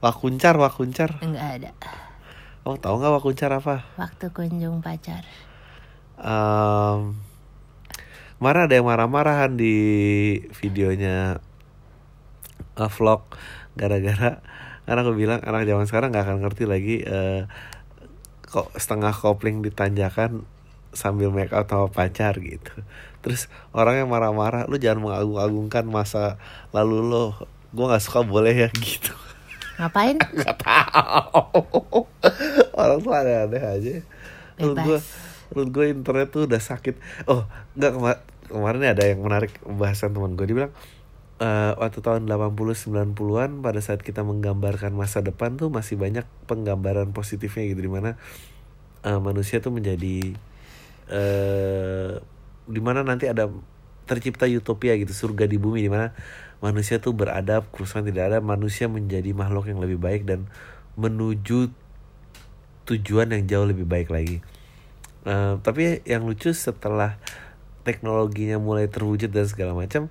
Wakuncar 0.00 0.56
wakuncar. 0.56 1.20
Enggak 1.20 1.60
ada. 1.60 1.72
Oh 2.64 2.76
tahu 2.80 3.00
nggak 3.00 3.20
wakuncar 3.20 3.52
apa? 3.52 3.84
Waktu 4.00 4.32
kunjung 4.32 4.80
pacar. 4.80 5.24
Um, 6.20 7.20
kemarin 8.40 8.68
ada 8.68 8.74
yang 8.76 8.88
marah-marahan 8.88 9.56
di 9.56 9.76
videonya 10.56 11.40
uh, 12.76 12.90
vlog 12.92 13.24
gara-gara 13.76 14.44
karena 14.84 15.00
aku 15.06 15.12
bilang 15.16 15.40
anak 15.44 15.64
zaman 15.64 15.86
sekarang 15.88 16.08
nggak 16.12 16.24
akan 16.28 16.38
ngerti 16.44 16.64
lagi 16.68 16.96
uh, 17.06 17.48
kok 18.44 18.74
setengah 18.76 19.14
kopling 19.14 19.62
ditanjakan 19.64 20.44
sambil 20.90 21.30
make 21.30 21.54
out 21.54 21.70
sama 21.70 21.86
pacar 21.90 22.38
gitu. 22.38 22.72
Terus 23.20 23.46
orang 23.70 24.04
yang 24.04 24.08
marah-marah 24.10 24.66
lu 24.66 24.76
jangan 24.80 25.10
mengagung-agungkan 25.10 25.84
masa 25.86 26.40
lalu 26.74 27.04
lo. 27.04 27.26
Gue 27.70 27.86
nggak 27.86 28.02
suka 28.02 28.26
boleh 28.26 28.66
ya 28.66 28.68
gitu. 28.84 29.14
Ngapain? 29.80 30.16
Nggak 30.36 30.56
tahu. 30.60 32.04
Orang 32.76 32.98
tuh 33.00 33.12
aneh-aneh 33.16 33.62
aja. 33.64 33.92
Menurut 34.60 34.78
gue 34.84 34.98
menurut 35.50 35.70
gue 35.72 35.84
internet 35.88 36.28
tuh 36.28 36.44
udah 36.44 36.60
sakit. 36.60 37.00
Oh 37.24 37.48
nggak 37.78 37.92
kemar 37.96 38.16
kemarin 38.50 38.82
ada 38.92 39.04
yang 39.08 39.24
menarik 39.24 39.56
bahasan 39.64 40.12
teman 40.12 40.34
gue 40.34 40.44
dia 40.44 40.56
bilang 40.58 40.74
uh, 41.40 41.72
waktu 41.80 42.02
tahun 42.04 42.28
80 42.28 43.16
90-an 43.16 43.50
pada 43.64 43.80
saat 43.80 44.04
kita 44.04 44.20
menggambarkan 44.20 44.92
masa 44.92 45.24
depan 45.24 45.56
tuh 45.56 45.72
masih 45.72 45.96
banyak 45.96 46.28
penggambaran 46.44 47.10
positifnya 47.16 47.64
gitu. 47.72 47.88
Di 47.88 47.92
mana 47.92 48.20
uh, 49.08 49.18
manusia 49.18 49.64
tuh 49.64 49.72
menjadi 49.72 50.36
uh, 51.10 52.22
di 52.70 52.80
mana 52.80 53.02
nanti 53.02 53.26
ada 53.26 53.50
tercipta 54.06 54.46
utopia 54.50 54.94
gitu 54.98 55.14
surga 55.14 55.46
di 55.46 55.58
bumi 55.58 55.86
di 55.86 55.90
mana 55.90 56.10
manusia 56.58 56.98
tuh 56.98 57.14
beradab 57.14 57.70
kerusuhan 57.70 58.02
tidak 58.02 58.34
ada 58.34 58.38
manusia 58.42 58.90
menjadi 58.90 59.30
makhluk 59.32 59.70
yang 59.70 59.78
lebih 59.78 59.98
baik 60.02 60.26
dan 60.26 60.50
menuju 60.98 61.70
tujuan 62.90 63.30
yang 63.30 63.42
jauh 63.46 63.66
lebih 63.66 63.86
baik 63.86 64.10
lagi. 64.10 64.42
Uh, 65.22 65.60
tapi 65.60 66.00
yang 66.08 66.24
lucu 66.24 66.50
setelah 66.50 67.20
teknologinya 67.84 68.58
mulai 68.58 68.88
terwujud 68.88 69.30
dan 69.30 69.46
segala 69.46 69.76
macam 69.76 70.08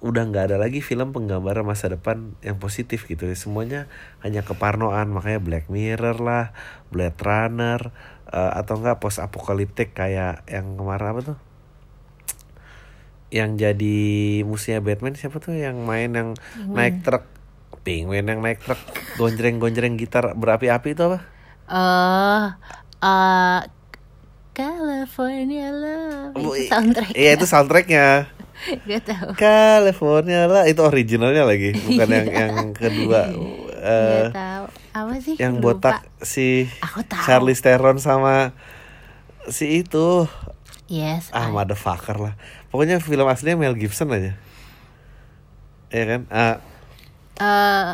udah 0.00 0.24
nggak 0.32 0.48
ada 0.48 0.56
lagi 0.56 0.80
film 0.80 1.12
penggambaran 1.12 1.60
masa 1.60 1.92
depan 1.92 2.32
yang 2.40 2.56
positif 2.56 3.04
gitu. 3.04 3.28
Ya 3.28 3.36
semuanya 3.36 3.80
hanya 4.24 4.40
keparnoan 4.40 5.12
makanya 5.12 5.40
Black 5.40 5.68
Mirror 5.68 6.18
lah 6.24 6.56
Blade 6.88 7.20
Runner 7.20 7.92
uh, 8.30 8.52
atau 8.56 8.78
enggak 8.78 9.02
post 9.02 9.18
apokaliptik 9.18 9.92
kayak 9.92 10.46
yang 10.46 10.78
kemarin 10.78 11.08
apa 11.12 11.20
tuh 11.34 11.38
yang 13.30 13.54
jadi 13.54 13.98
musuhnya 14.42 14.82
Batman 14.82 15.14
siapa 15.14 15.38
tuh 15.38 15.54
yang 15.54 15.86
main 15.86 16.10
yang 16.10 16.34
hmm. 16.34 16.74
naik 16.74 17.06
truk 17.06 17.22
penguin 17.86 18.26
yang 18.26 18.42
naik 18.42 18.58
truk 18.58 18.78
gonjreng 19.16 19.62
gonjreng 19.62 19.94
gitar 19.94 20.34
berapi-api 20.34 20.98
itu 20.98 21.02
apa? 21.06 21.18
Eh 21.70 21.78
uh, 21.78 22.46
uh, 23.06 23.60
California 24.50 25.70
Love 25.70 26.34
itu 26.36 26.68
soundtrack. 26.68 27.10
Iya 27.14 27.30
itu 27.38 27.46
soundtracknya. 27.46 28.06
Gak 28.90 29.02
tahu. 29.08 29.28
California 29.40 30.44
lah 30.44 30.68
itu 30.68 30.84
originalnya 30.84 31.48
lagi, 31.48 31.72
bukan 31.72 32.08
yang 32.18 32.28
yang 32.28 32.56
kedua. 32.76 33.32
Uh, 33.78 34.28
Gak 34.28 34.36
tahu. 34.36 34.64
Apa 34.90 35.14
sih? 35.22 35.38
Yang 35.38 35.54
Lupa. 35.60 35.64
botak 35.78 35.98
si 36.22 36.66
Aku 36.82 37.02
tahu. 37.06 37.22
Charlie 37.22 37.58
Theron 37.58 37.98
sama 38.02 38.54
si 39.48 39.82
itu. 39.86 40.26
Yes. 40.90 41.30
Ah, 41.30 41.48
I... 41.48 41.54
motherfucker 41.54 42.18
lah. 42.18 42.34
Pokoknya 42.74 42.98
film 42.98 43.26
aslinya 43.30 43.58
Mel 43.58 43.78
Gibson 43.78 44.10
aja. 44.10 44.34
Iya 45.90 46.04
kan? 46.06 46.20
Ah. 46.30 46.56
Uh, 47.40 47.90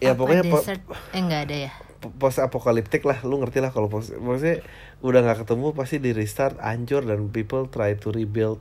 ya 0.00 0.16
pokoknya 0.16 0.42
desert? 0.44 0.82
Po 0.84 0.96
eh 1.12 1.20
enggak 1.20 1.48
ada 1.48 1.56
ya. 1.68 1.72
Post 1.98 2.38
apokaliptik 2.38 3.02
lah, 3.02 3.18
lu 3.26 3.42
ngerti 3.42 3.58
lah 3.58 3.74
kalau 3.74 3.90
post 3.90 4.14
maksudnya 4.14 4.62
udah 5.02 5.22
nggak 5.22 5.46
ketemu 5.46 5.66
pasti 5.74 5.96
di 6.02 6.10
restart 6.10 6.58
hancur 6.58 7.06
dan 7.06 7.30
people 7.30 7.70
try 7.70 7.94
to 7.94 8.10
rebuild 8.10 8.58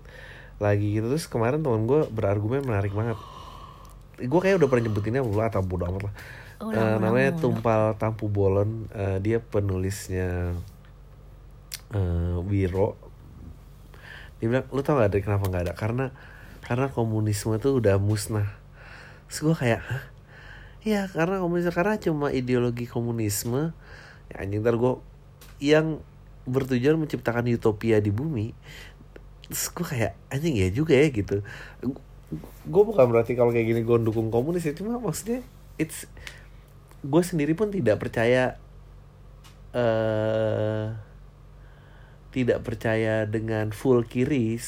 lagi 0.58 0.98
gitu 0.98 1.10
terus 1.10 1.30
kemarin 1.30 1.62
teman 1.62 1.86
gue 1.86 2.06
berargumen 2.10 2.66
menarik 2.66 2.94
banget 2.94 3.18
gue 4.18 4.40
kayak 4.42 4.58
udah 4.58 4.70
pernah 4.70 4.90
nyebutinnya 4.90 5.22
belum 5.22 5.46
atau 5.46 5.62
bodo 5.62 5.86
amat 5.86 6.10
lah 6.10 6.14
oh, 6.62 6.72
uh, 6.72 6.98
namanya 6.98 7.36
Tumpal 7.38 7.96
Tampu 7.98 8.30
Bolon. 8.32 8.90
Uh, 8.94 9.18
dia 9.22 9.42
penulisnya 9.42 10.56
uh, 11.94 12.38
Wiro. 12.46 12.98
Dia 14.38 14.48
bilang 14.50 14.66
lu 14.70 14.82
tau 14.86 14.98
gak 15.02 15.14
dari 15.14 15.24
kenapa 15.26 15.50
nggak 15.50 15.64
ada? 15.70 15.74
Karena 15.74 16.06
karena 16.62 16.92
komunisme 16.92 17.56
tuh 17.58 17.80
udah 17.80 17.98
musnah. 17.98 18.48
Terus 19.28 19.40
gue 19.44 19.56
kayak 19.56 19.82
Hah? 19.82 20.04
ya 20.88 21.04
karena 21.12 21.44
komunisme 21.44 21.74
karena 21.74 21.96
cuma 22.00 22.30
ideologi 22.32 22.86
komunisme. 22.86 23.74
Ya 24.30 24.36
anjing 24.44 24.62
ntar 24.62 24.78
gue 24.78 25.00
yang 25.64 26.00
bertujuan 26.48 26.96
menciptakan 26.96 27.50
utopia 27.52 28.00
di 28.00 28.08
bumi 28.08 28.56
terus 29.48 29.72
gue 29.72 29.86
kayak 29.88 30.14
anjing 30.28 30.60
ya 30.60 30.68
juga 30.70 30.94
ya 30.96 31.08
gitu. 31.08 31.40
Gue 32.68 32.84
bukan 32.84 33.08
berarti 33.08 33.40
kalau 33.40 33.56
kayak 33.56 33.68
gini 33.72 33.82
gue 33.88 33.98
dukung 34.04 34.28
komunis 34.28 34.68
ya 34.68 34.76
cuma 34.76 35.00
maksudnya 35.00 35.40
it's 35.80 36.06
gue 37.04 37.24
sendiri 37.26 37.54
pun 37.54 37.70
tidak 37.70 38.02
percaya 38.02 38.58
eh 39.76 40.88
tidak 42.32 42.62
percaya 42.62 43.26
dengan 43.26 43.74
full 43.74 44.06
kiri 44.06 44.62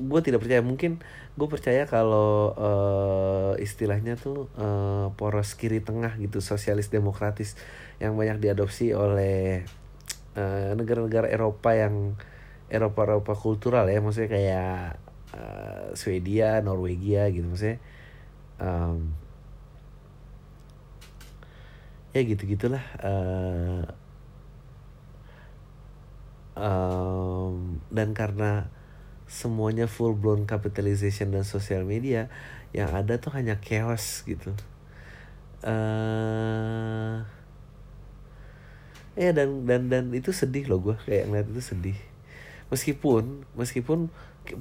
gue 0.00 0.20
tidak 0.22 0.42
percaya. 0.42 0.62
Mungkin 0.62 0.98
gue 1.34 1.48
percaya 1.50 1.86
kalau 1.86 2.54
eh, 2.54 3.62
istilahnya 3.62 4.18
tuh 4.18 4.50
eh, 4.58 5.06
poros 5.14 5.54
kiri 5.54 5.82
tengah 5.82 6.14
gitu 6.18 6.42
sosialis 6.42 6.90
demokratis 6.90 7.54
yang 8.02 8.18
banyak 8.18 8.42
diadopsi 8.42 8.94
oleh 8.94 9.62
eh, 10.34 10.70
negara-negara 10.74 11.30
Eropa 11.30 11.74
yang 11.74 12.18
Eropa-Eropa 12.70 13.38
kultural 13.38 13.86
ya. 13.86 14.02
Maksudnya 14.02 14.30
kayak 14.30 14.78
eh, 15.34 15.86
Swedia, 15.94 16.58
Norwegia 16.62 17.30
gitu. 17.30 17.46
Maksudnya 17.46 17.78
em, 18.58 19.14
ya 22.14 22.20
gitu 22.22 22.42
gitulah 22.46 22.84
eh 23.02 23.82
em, 26.54 27.82
dan 27.90 28.14
karena 28.14 28.70
semuanya 29.26 29.90
full 29.90 30.14
blown 30.14 30.46
capitalization 30.46 31.34
dan 31.34 31.42
social 31.42 31.82
media 31.82 32.30
yang 32.70 32.94
ada 32.94 33.18
tuh 33.18 33.34
hanya 33.34 33.58
chaos 33.58 34.22
gitu. 34.26 34.54
Eh 35.66 37.18
ya 39.14 39.30
dan 39.30 39.62
dan 39.62 39.86
dan 39.86 40.10
itu 40.10 40.34
sedih 40.34 40.66
loh 40.66 40.82
gue 40.82 40.96
kayak 41.06 41.30
ngeliat 41.30 41.48
itu 41.50 41.62
sedih. 41.62 41.98
Meskipun 42.70 43.46
meskipun 43.58 44.10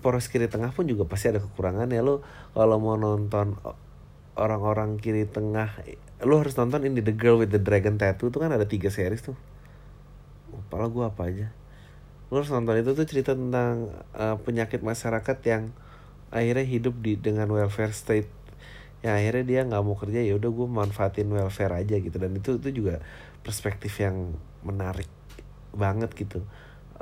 poros 0.01 0.29
kiri 0.31 0.47
tengah 0.49 0.71
pun 0.73 0.85
juga 0.89 1.05
pasti 1.09 1.29
ada 1.33 1.41
kekurangannya. 1.41 2.01
Lo 2.01 2.25
kalau 2.57 2.77
mau 2.81 2.97
nonton 2.97 3.57
orang-orang 4.37 4.97
kiri 4.97 5.29
tengah 5.29 5.69
lo 6.23 6.39
harus 6.39 6.55
nonton 6.55 6.87
ini 6.87 7.03
The 7.03 7.15
Girl 7.15 7.39
with 7.39 7.51
the 7.51 7.61
Dragon 7.61 7.99
Tattoo. 7.99 8.31
Itu 8.31 8.39
kan 8.39 8.51
ada 8.51 8.65
tiga 8.65 8.89
series 8.89 9.23
tuh. 9.23 9.37
Kepala 10.49 10.87
gue 10.89 11.03
apa 11.03 11.21
aja. 11.27 11.47
Lo 12.31 12.41
harus 12.41 12.49
nonton 12.49 12.79
itu 12.79 12.95
tuh 12.95 13.05
cerita 13.05 13.35
tentang 13.35 13.91
uh, 14.15 14.39
penyakit 14.41 14.81
masyarakat 14.81 15.37
yang 15.45 15.69
akhirnya 16.33 16.65
hidup 16.65 16.95
di 17.03 17.19
dengan 17.19 17.51
welfare 17.51 17.93
state. 17.93 18.31
Ya 19.03 19.19
akhirnya 19.19 19.43
dia 19.43 19.61
nggak 19.67 19.83
mau 19.83 19.99
kerja 19.99 20.23
ya 20.23 20.33
udah 20.39 20.49
gue 20.49 20.67
manfaatin 20.67 21.29
welfare 21.29 21.75
aja 21.75 21.99
gitu. 21.99 22.17
Dan 22.17 22.39
itu 22.39 22.57
itu 22.57 22.69
juga 22.83 23.03
perspektif 23.43 23.99
yang 23.99 24.33
menarik 24.63 25.11
banget 25.75 26.15
gitu. 26.15 26.41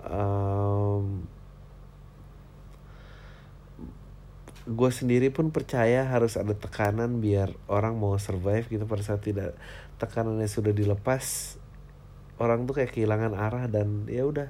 Em, 0.01 1.23
gue 4.67 4.91
sendiri 4.93 5.33
pun 5.33 5.49
percaya 5.49 6.05
harus 6.05 6.37
ada 6.37 6.53
tekanan 6.53 7.17
biar 7.23 7.53
orang 7.65 7.97
mau 7.97 8.13
survive 8.21 8.69
gitu. 8.69 8.85
Pada 8.85 9.01
saat 9.01 9.25
tidak 9.25 9.57
tekanannya 9.97 10.45
sudah 10.49 10.73
dilepas 10.73 11.57
orang 12.41 12.65
tuh 12.65 12.81
kayak 12.81 12.93
kehilangan 12.93 13.37
arah 13.37 13.65
dan 13.69 14.09
ya 14.09 14.25
udah 14.25 14.49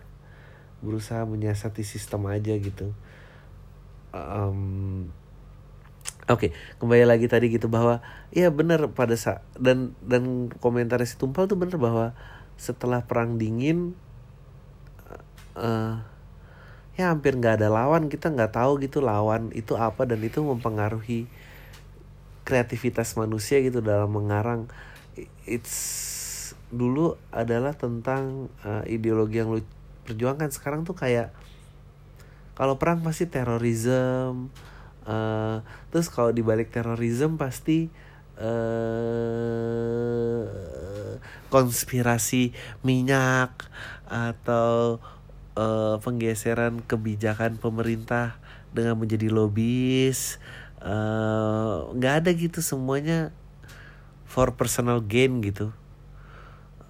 berusaha 0.83 1.23
menyiasati 1.23 1.83
sistem 1.83 2.27
aja 2.27 2.55
gitu. 2.55 2.91
Em, 4.11 5.07
Oke, 6.29 6.55
kembali 6.79 7.03
lagi 7.03 7.25
tadi 7.27 7.51
gitu 7.51 7.67
bahwa 7.67 7.99
ya 8.31 8.47
benar 8.53 8.93
pada 8.95 9.17
saat 9.19 9.43
dan 9.59 9.97
dan 10.05 10.53
komentarnya 10.63 11.03
si 11.03 11.19
Tumpal 11.19 11.49
tuh 11.49 11.59
bener 11.59 11.75
bahwa 11.75 12.15
setelah 12.55 13.03
perang 13.03 13.35
dingin 13.35 13.97
eh 15.59 16.10
ya 17.01 17.09
hampir 17.09 17.33
nggak 17.33 17.57
ada 17.61 17.67
lawan 17.73 18.07
kita 18.07 18.29
nggak 18.29 18.53
tahu 18.53 18.77
gitu 18.85 19.01
lawan 19.01 19.49
itu 19.57 19.73
apa 19.73 20.05
dan 20.05 20.21
itu 20.21 20.45
mempengaruhi 20.45 21.25
kreativitas 22.45 23.17
manusia 23.17 23.57
gitu 23.65 23.81
dalam 23.81 24.13
mengarang. 24.13 24.69
It's 25.49 26.53
dulu 26.71 27.17
adalah 27.33 27.73
tentang 27.75 28.53
eh, 28.63 28.95
ideologi 28.95 29.41
yang 29.41 29.49
lu 29.51 29.65
perjuangkan. 30.05 30.53
Sekarang 30.53 30.85
tuh 30.85 30.93
kayak 30.93 31.33
kalau 32.53 32.77
perang 32.77 33.01
pasti 33.01 33.25
terorisme 33.25 34.53
eh 35.01 35.57
terus 35.89 36.13
kalau 36.13 36.29
dibalik 36.29 36.69
terorisme 36.69 37.33
pasti 37.33 37.89
eh 38.37 39.41
konspirasi 41.49 42.53
minyak 42.85 43.51
atau 44.07 45.01
eh, 45.57 45.95
penggeseran 45.99 46.83
kebijakan 46.85 47.59
pemerintah 47.59 48.39
dengan 48.71 48.95
menjadi 48.95 49.27
lobis 49.27 50.39
eh, 50.79 51.75
nggak 51.91 52.13
ada 52.23 52.29
gitu 52.31 52.63
semuanya 52.63 53.35
for 54.27 54.55
personal 54.55 55.03
gain 55.03 55.43
gitu. 55.43 55.75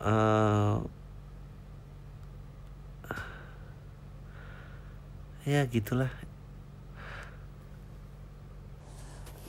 Eh 0.01 0.77
ya 5.41 5.65
gitulah. 5.65 6.13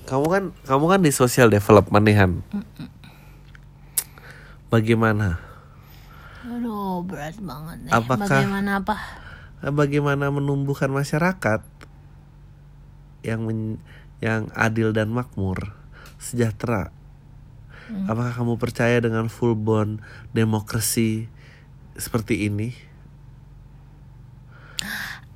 Kamu 0.08 0.26
kan 0.28 0.44
kamu 0.64 0.84
kan 0.88 1.00
di 1.04 1.12
social 1.12 1.52
development 1.52 2.04
nih 2.04 2.16
Han. 2.16 2.32
Bagaimana 4.72 5.51
Aduh 6.44 7.02
berat 7.02 7.38
banget 7.38 7.76
nih. 7.80 7.92
Apakah- 7.92 8.26
Bagaimana 8.28 8.70
apa? 8.78 8.96
bagaimana 9.62 10.26
menumbuhkan 10.28 10.90
masyarakat 10.90 11.62
yang 13.22 13.40
men- 13.40 13.78
yang 14.18 14.50
adil 14.52 14.90
dan 14.90 15.06
makmur 15.08 15.78
sejahtera 16.18 16.90
apakah 18.04 18.32
kamu 18.32 18.58
percaya 18.58 18.98
dengan 18.98 19.26
full 19.26 19.54
bond 19.54 20.02
demokrasi 20.32 21.30
seperti 21.94 22.46
ini 22.46 22.74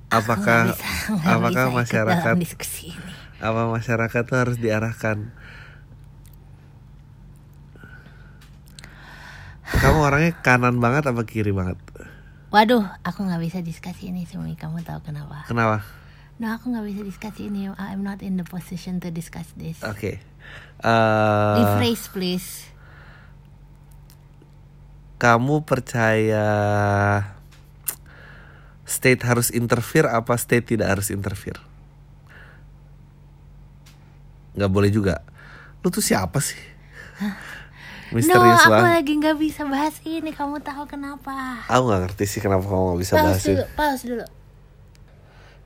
apakah 0.08 0.72
bisa- 0.72 1.22
apakah 1.22 1.70
masyarakat 1.70 2.34
dalam 2.34 2.40
diskusi 2.40 2.90
ini. 2.90 3.12
apa 3.38 3.68
masyarakat 3.68 4.24
harus 4.26 4.56
diarahkan 4.56 5.30
kamu 9.96 10.04
orangnya 10.04 10.32
kanan 10.44 10.76
banget 10.76 11.08
apa 11.08 11.24
kiri 11.24 11.50
banget 11.50 11.80
Waduh, 12.46 12.84
aku 13.02 13.26
nggak 13.26 13.42
bisa 13.42 13.58
diskusi 13.58 14.08
ini 14.14 14.22
Sumi. 14.24 14.54
Kamu 14.54 14.80
tahu 14.80 15.02
kenapa? 15.02 15.44
kenapa 15.44 15.82
No, 16.36 16.52
aku 16.52 16.68
nggak 16.68 16.84
bisa 16.84 17.00
diskusi 17.02 17.48
ini. 17.48 17.72
I'm 17.74 18.04
not 18.04 18.20
in 18.20 18.36
the 18.36 18.44
position 18.44 19.00
to 19.02 19.08
discuss 19.08 19.50
this. 19.56 19.80
oke 19.80 20.20
Eh, 20.78 21.54
Rephrase 21.58 22.06
please. 22.12 22.48
kamu 25.16 25.64
percaya 25.64 26.46
state 28.84 29.24
harus 29.24 29.48
interfere 29.50 30.06
apa 30.06 30.36
state 30.36 30.76
tidak 30.76 30.92
harus 30.92 31.08
interfere 31.10 31.58
nggak 34.54 34.68
boleh 34.72 34.92
juga 34.92 35.24
lu 35.80 35.88
tuh 35.88 36.04
siapa 36.04 36.36
sih 36.44 36.60
no, 37.20 37.32
misterius 38.16 38.62
aku 38.64 38.72
banget 38.72 38.92
lagi 38.96 39.12
nggak 39.20 39.36
bisa 39.36 39.62
bahas 39.64 39.96
ini. 40.02 40.30
Kamu 40.32 40.58
tahu 40.60 40.82
kenapa? 40.88 41.62
aku 41.68 41.82
nggak 41.86 42.00
ngerti 42.08 42.24
sih 42.24 42.40
kenapa 42.40 42.64
kamu 42.64 42.82
nggak 42.90 43.00
bisa 43.00 43.14
Pause 43.14 43.24
bahas 43.24 43.42
dulu, 43.42 43.52
ini 43.52 43.64
pause 43.76 44.02
dulu. 44.08 44.24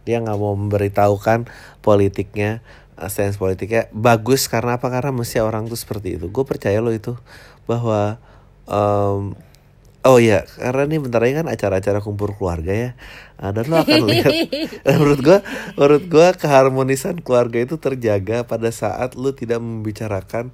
dia 0.00 0.16
nggak 0.18 0.38
mau 0.40 0.54
memberitahukan 0.56 1.38
politiknya 1.80 2.60
uh, 2.96 3.08
stance 3.08 3.36
politiknya 3.36 3.86
bagus 3.92 4.48
karena 4.48 4.80
apa 4.80 4.88
karena 4.88 5.12
mesti 5.12 5.38
orang 5.38 5.68
tuh 5.68 5.78
seperti 5.78 6.16
itu 6.18 6.26
gue 6.26 6.44
percaya 6.44 6.80
lo 6.80 6.90
itu 6.90 7.14
bahwa 7.68 8.16
em, 8.64 9.36
oh 10.02 10.18
ya 10.18 10.48
karena 10.56 10.88
nih 10.88 10.98
bentar 11.04 11.20
lagi 11.20 11.36
kan 11.36 11.46
acara-acara 11.46 11.98
kumpul 12.00 12.32
keluarga 12.32 12.72
ya 12.72 12.90
Ah, 13.40 13.56
dan 13.56 13.72
lo 13.72 13.80
akan 13.80 14.04
lihat 14.04 14.28
menurut 15.00 15.20
gue 15.24 15.38
menurut 15.80 16.04
gue 16.12 16.26
keharmonisan 16.36 17.24
keluarga 17.24 17.56
itu 17.64 17.80
terjaga 17.80 18.44
pada 18.44 18.68
saat 18.68 19.16
lo 19.16 19.32
tidak 19.32 19.64
membicarakan 19.64 20.52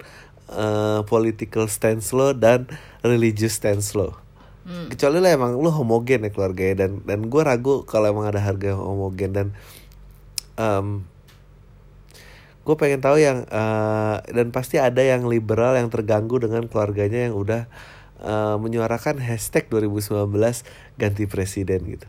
eh, 0.50 1.00
political 1.06 1.66
stance 1.66 2.14
lo 2.14 2.30
dan 2.36 2.70
religious 3.02 3.58
stance 3.58 3.94
lo. 3.94 4.18
Kecuali 4.66 5.22
lo 5.22 5.28
emang 5.30 5.52
lo 5.62 5.70
homogen 5.70 6.26
ya 6.26 6.30
keluarganya 6.34 6.86
dan 6.86 6.98
dan 7.06 7.30
gue 7.30 7.38
ragu 7.38 7.86
kalau 7.86 8.10
emang 8.10 8.26
ada 8.26 8.42
harga 8.42 8.74
yang 8.74 8.82
homogen 8.82 9.30
dan 9.30 9.46
em 10.58 11.06
gue 12.66 12.74
pengen 12.74 12.98
tahu 12.98 13.22
yang 13.22 13.46
eh, 13.46 14.16
dan 14.26 14.50
pasti 14.50 14.82
ada 14.82 14.98
yang 14.98 15.30
liberal 15.30 15.78
yang 15.78 15.86
terganggu 15.86 16.42
dengan 16.42 16.66
keluarganya 16.66 17.30
yang 17.30 17.38
udah 17.38 17.70
eh, 18.18 18.56
menyuarakan 18.58 19.22
hashtag 19.22 19.70
2019 19.70 20.26
ganti 20.98 21.24
presiden 21.30 21.86
gitu. 21.86 22.08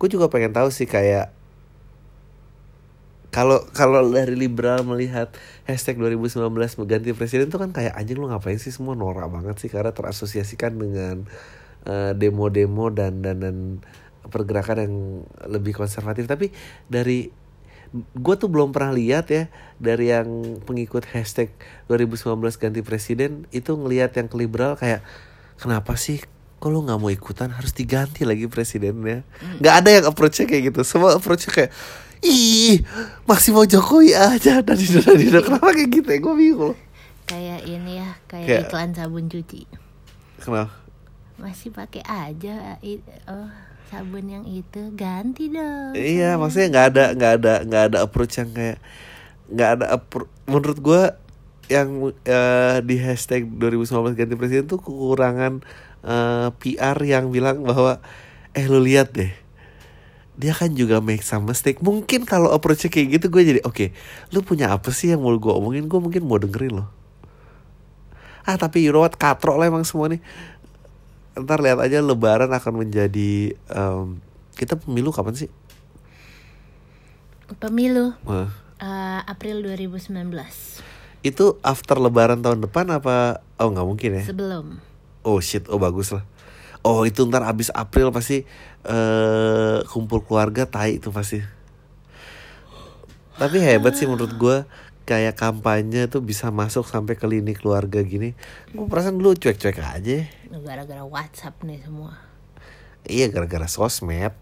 Gue 0.00 0.08
juga 0.08 0.32
pengen 0.32 0.56
tahu 0.56 0.72
sih 0.72 0.88
kayak 0.88 1.36
kalau 3.28 3.60
kalau 3.76 4.08
dari 4.08 4.32
liberal 4.32 4.88
melihat 4.88 5.28
hashtag 5.68 6.00
2019 6.00 6.48
mengganti 6.80 7.12
presiden 7.12 7.52
tuh 7.52 7.60
kan 7.60 7.76
kayak 7.76 7.92
anjing 7.92 8.16
lu 8.16 8.32
ngapain 8.32 8.56
sih? 8.56 8.72
Semua 8.72 8.96
norak 8.96 9.28
banget 9.28 9.60
sih 9.60 9.68
karena 9.68 9.92
terasosiasikan 9.92 10.80
dengan 10.80 11.28
eh, 11.84 12.12
demo-demo 12.16 12.88
dan 12.88 13.20
dan 13.20 13.36
dan 13.44 13.56
pergerakan 14.32 14.76
yang 14.80 14.94
lebih 15.44 15.76
konservatif. 15.76 16.24
Tapi 16.24 16.48
dari 16.88 17.28
gue 17.96 18.34
tuh 18.36 18.48
belum 18.52 18.72
pernah 18.72 18.92
lihat 18.92 19.32
ya 19.32 19.48
dari 19.80 20.12
yang 20.12 20.60
pengikut 20.68 21.08
hashtag 21.08 21.48
2019 21.88 22.36
ganti 22.60 22.80
presiden 22.84 23.48
itu 23.48 23.72
ngelihat 23.72 24.12
yang 24.16 24.28
ke 24.28 24.36
liberal 24.36 24.76
kayak 24.76 25.04
kenapa 25.60 26.00
sih? 26.00 26.24
Kok 26.58 26.68
lu 26.74 26.82
nggak 26.82 26.98
mau 26.98 27.12
ikutan? 27.12 27.54
Harus 27.54 27.70
diganti 27.70 28.26
lagi 28.26 28.50
presidennya. 28.50 29.22
Nggak 29.62 29.74
ada 29.84 29.90
yang 29.94 30.04
approachnya 30.10 30.48
kayak 30.48 30.74
gitu. 30.74 30.80
Semua 30.82 31.14
approachnya 31.14 31.52
kayak 31.54 31.72
ih 32.20 32.82
masih 33.24 33.50
mau 33.50 33.62
Jokowi 33.62 34.12
aja. 34.12 34.60
Dan 34.60 34.76
itu 34.76 34.98
dan 34.98 35.16
itu 35.16 35.38
kenapa 35.38 35.70
kayak 35.70 35.90
gitu 35.92 36.08
ya? 36.08 36.18
Gue 36.18 36.34
bingung. 36.34 36.76
Kayak 37.24 37.60
ini 37.62 37.92
ya, 37.96 38.10
kayak 38.24 38.46
Kayak- 38.46 38.62
iklan 38.66 38.90
sabun 38.92 39.24
cuci. 39.26 39.68
kenapa? 40.38 40.72
Masih 41.36 41.70
pakai 41.70 42.02
aja 42.02 42.80
oh, 43.26 43.48
sabun 43.86 44.26
yang 44.26 44.44
itu. 44.44 44.90
Ganti 44.92 45.46
dong. 45.48 45.92
Iya, 45.92 46.34
maksudnya 46.34 46.68
nggak 46.68 46.86
ada 46.88 47.04
nggak 47.12 47.32
ada 47.36 47.52
nggak 47.62 47.82
ada 47.86 47.98
approach 48.00 48.36
yang 48.36 48.50
kayak 48.50 48.78
nggak 49.48 49.70
ada 49.74 49.86
appro- 49.92 50.28
menurut 50.44 50.78
gua 50.78 51.02
yang 51.68 51.88
eh, 52.22 52.76
di 52.80 52.96
hashtag 52.96 53.44
2019 53.46 53.86
ganti 54.14 54.34
presiden 54.34 54.66
tuh 54.66 54.76
kekurangan 54.78 55.60
eh, 56.00 56.48
PR 56.54 56.98
yang 57.00 57.28
bilang 57.28 57.60
bahwa 57.60 58.00
eh 58.50 58.64
lu 58.64 58.80
lihat 58.80 59.12
deh 59.12 59.30
dia 60.38 60.54
kan 60.54 60.70
juga 60.70 61.02
make 61.02 61.26
some 61.26 61.50
mistake 61.50 61.82
mungkin 61.82 62.22
kalau 62.22 62.54
approachnya 62.54 62.94
kayak 62.94 63.18
gitu 63.18 63.26
gue 63.26 63.42
jadi 63.42 63.60
oke 63.66 63.90
lu 64.30 64.40
punya 64.46 64.70
apa 64.70 64.94
sih 64.94 65.10
yang 65.10 65.18
mau 65.18 65.34
gue 65.34 65.50
omongin 65.50 65.90
gue 65.90 65.98
mungkin 65.98 66.22
mau 66.22 66.38
dengerin 66.38 66.78
loh 66.78 66.88
ah 68.46 68.54
tapi 68.54 68.86
you 68.86 68.94
know 68.94 69.02
what 69.02 69.18
katrok 69.18 69.58
lah 69.58 69.66
emang 69.66 69.82
semua 69.82 70.06
nih 70.08 70.22
ntar 71.34 71.58
lihat 71.58 71.82
aja 71.82 71.98
lebaran 71.98 72.50
akan 72.54 72.86
menjadi 72.86 73.52
em, 73.68 74.22
kita 74.54 74.78
pemilu 74.78 75.10
kapan 75.10 75.34
sih 75.34 75.50
Pemilu 77.56 78.12
Wah. 78.28 78.52
eh, 78.76 79.20
April 79.24 79.64
2019. 79.64 80.28
Itu 81.24 81.56
after 81.64 81.96
lebaran 81.96 82.44
tahun 82.44 82.60
depan 82.68 82.92
apa? 82.92 83.40
Oh 83.56 83.72
nggak 83.72 83.88
mungkin 83.88 84.10
ya? 84.20 84.24
Sebelum. 84.28 84.76
Oh 85.24 85.40
shit, 85.40 85.64
oh 85.72 85.80
bagus 85.80 86.12
lah. 86.12 86.28
Oh 86.88 87.04
itu 87.04 87.28
ntar 87.28 87.44
abis 87.44 87.68
April 87.76 88.08
pasti 88.08 88.48
eh 88.88 89.78
kumpul 89.92 90.24
keluarga 90.24 90.64
tai 90.64 90.96
itu 90.96 91.12
pasti. 91.12 91.44
Tapi 93.36 93.60
hebat 93.60 93.92
sih 93.92 94.08
menurut 94.08 94.32
gue 94.40 94.56
kayak 95.04 95.36
kampanye 95.36 96.08
tuh 96.08 96.24
bisa 96.24 96.48
masuk 96.48 96.88
sampai 96.88 97.20
ke 97.20 97.28
lini 97.28 97.52
keluarga 97.52 98.00
gini. 98.00 98.32
Gue 98.72 98.88
perasaan 98.88 99.20
dulu 99.20 99.36
cuek-cuek 99.36 99.76
aja. 99.84 100.24
Gara-gara 100.64 101.04
WhatsApp 101.04 101.60
nih 101.60 101.84
semua. 101.84 102.16
Iya 103.04 103.28
gara-gara 103.28 103.68
sosmed. 103.68 104.32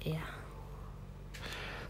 Iya. 0.00 0.24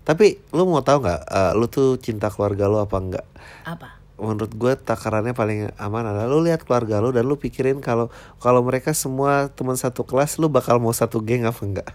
Tapi 0.02 0.42
lu 0.50 0.66
mau 0.66 0.83
tahu 0.83 1.06
nggak? 1.06 1.22
eh, 1.30 1.52
lu 1.54 1.70
tuh 1.70 1.94
cinta 2.02 2.26
keluarga 2.26 2.66
lu 2.66 2.83
apa 2.83 2.96
enggak? 2.98 3.26
Apa? 3.62 3.99
Menurut 4.20 4.52
gue 4.52 4.72
takarannya 4.76 5.33
paling 5.33 5.72
aman 5.80 6.04
adalah 6.04 6.28
lu 6.28 6.44
lihat 6.44 6.62
keluarga 6.68 7.00
lu 7.00 7.11
dan 7.11 7.24
lu 7.24 7.40
pikirin 7.40 7.80
kalau 7.80 8.12
kalau 8.38 8.61
mereka 8.61 8.92
semua 8.92 9.48
teman 9.50 9.74
satu 9.80 10.04
kelas 10.04 10.37
lu 10.37 10.52
bakal 10.52 10.76
mau 10.78 10.92
satu 10.92 11.24
geng 11.24 11.48
apa 11.48 11.61
enggak? 11.64 11.90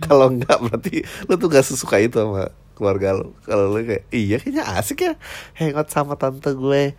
Kalau 0.00 0.32
enggak 0.32 0.58
berarti 0.64 1.04
lu 1.28 1.34
tuh 1.36 1.48
gak 1.52 1.66
sesuka 1.66 1.98
itu 2.00 2.16
sama 2.18 2.50
keluarga 2.78 3.18
lu. 3.18 3.34
Kalau 3.44 3.68
lu 3.74 3.82
kayak 3.84 4.04
iya 4.14 4.36
kayaknya 4.40 4.64
asik 4.78 4.98
ya 5.04 5.12
hangout 5.58 5.88
sama 5.92 6.14
tante 6.16 6.50
gue 6.54 6.94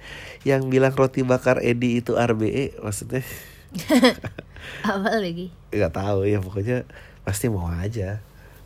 yang 0.46 0.68
bilang 0.70 0.94
roti 0.94 1.26
bakar 1.26 1.60
Edi 1.64 2.00
itu 2.04 2.14
RBE 2.20 2.80
maksudnya 2.84 3.24
Apa 4.86 5.18
lagi? 5.18 5.54
nggak 5.70 5.94
tahu 5.94 6.26
ya 6.26 6.40
pokoknya 6.42 6.86
pasti 7.26 7.48
mau 7.52 7.70
aja. 7.70 8.22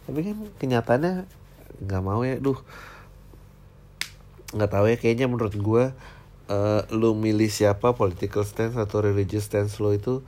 Tapi 0.07 0.19
kan 0.25 0.37
kenyataannya 0.59 1.13
nggak 1.83 2.01
mau 2.03 2.21
ya. 2.23 2.39
Duh 2.39 2.57
nggak 4.53 4.69
tahu 4.69 4.85
ya 4.93 4.97
kayaknya 5.01 5.27
menurut 5.27 5.57
gue 5.57 5.83
eh, 6.49 6.81
lu 6.93 7.17
milih 7.17 7.49
siapa 7.49 7.97
political 7.97 8.45
stance 8.45 8.77
atau 8.77 9.01
religious 9.01 9.49
stance 9.49 9.81
lo 9.81 9.91
itu 9.91 10.21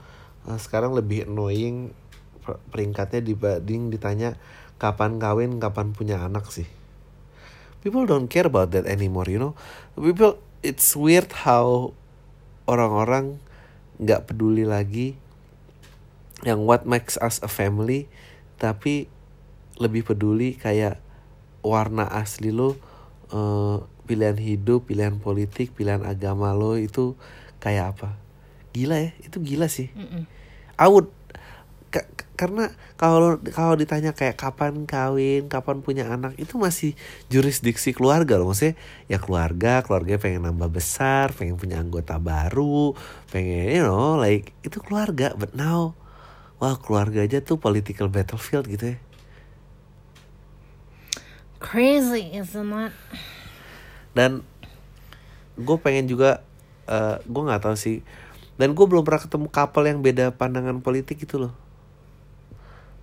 eh, 0.50 0.58
sekarang 0.58 0.92
lebih 0.92 1.30
annoying 1.30 1.94
per- 2.42 2.60
peringkatnya 2.74 3.22
dibanding 3.22 3.88
ditanya 3.88 4.34
kapan 4.76 5.16
kawin 5.16 5.56
kapan 5.62 5.96
punya 5.96 6.20
anak 6.20 6.50
sih. 6.52 6.68
People 7.80 8.04
don't 8.04 8.26
care 8.26 8.50
about 8.50 8.74
that 8.74 8.84
anymore 8.84 9.30
you 9.30 9.38
know? 9.38 9.54
People 9.94 10.42
it's 10.60 10.98
weird 10.98 11.30
how 11.46 11.94
orang-orang 12.66 13.38
nggak 14.02 14.28
peduli 14.28 14.66
lagi 14.66 15.16
yang 16.44 16.66
what 16.68 16.84
makes 16.84 17.16
us 17.22 17.40
a 17.40 17.48
family 17.48 18.10
tapi 18.60 19.08
lebih 19.80 20.04
peduli 20.04 20.58
kayak 20.58 21.00
warna 21.64 22.04
asli 22.10 22.52
lo 22.52 22.76
eh, 23.32 23.78
pilihan 24.06 24.38
hidup 24.38 24.88
pilihan 24.88 25.18
politik 25.18 25.74
pilihan 25.74 26.06
agama 26.06 26.54
lo 26.54 26.78
itu 26.78 27.18
kayak 27.58 27.98
apa 27.98 28.14
gila 28.72 28.96
ya 28.96 29.10
itu 29.20 29.36
gila 29.42 29.66
sih 29.66 29.90
Mm-mm. 29.92 30.24
I 30.78 30.86
would 30.88 31.08
ka- 31.90 32.06
ka- 32.14 32.28
karena 32.36 32.68
kalau 33.00 33.40
kalau 33.56 33.74
ditanya 33.80 34.12
kayak 34.12 34.36
kapan 34.36 34.84
kawin, 34.84 35.48
kapan 35.48 35.80
punya 35.80 36.04
anak 36.12 36.36
itu 36.36 36.60
masih 36.60 36.92
jurisdiksi 37.32 37.96
keluarga 37.96 38.36
loh. 38.36 38.52
Maksudnya 38.52 38.76
ya 39.08 39.16
keluarga, 39.16 39.80
keluarga 39.80 40.20
pengen 40.20 40.44
nambah 40.44 40.68
besar, 40.68 41.32
pengen 41.32 41.56
punya 41.56 41.80
anggota 41.80 42.20
baru, 42.20 42.92
pengen 43.32 43.72
you 43.72 43.84
know 43.84 44.20
like 44.20 44.52
itu 44.60 44.76
keluarga. 44.84 45.32
But 45.32 45.56
now 45.56 45.96
wah 46.60 46.76
keluarga 46.76 47.24
aja 47.24 47.40
tuh 47.40 47.56
political 47.56 48.12
battlefield 48.12 48.68
gitu 48.68 48.96
ya. 48.96 48.98
Crazy, 51.56 52.36
isn't 52.36 52.72
it? 52.72 52.92
Dan 54.16 54.40
gue 55.60 55.76
pengen 55.76 56.08
juga 56.08 56.40
eh 56.88 57.20
gue 57.20 57.42
nggak 57.44 57.68
tahu 57.68 57.76
sih. 57.76 58.00
Dan 58.56 58.72
gue 58.72 58.86
belum 58.88 59.04
pernah 59.04 59.20
ketemu 59.20 59.46
couple 59.52 59.84
yang 59.84 60.00
beda 60.00 60.32
pandangan 60.32 60.80
politik 60.80 61.20
itu 61.20 61.36
loh. 61.36 61.52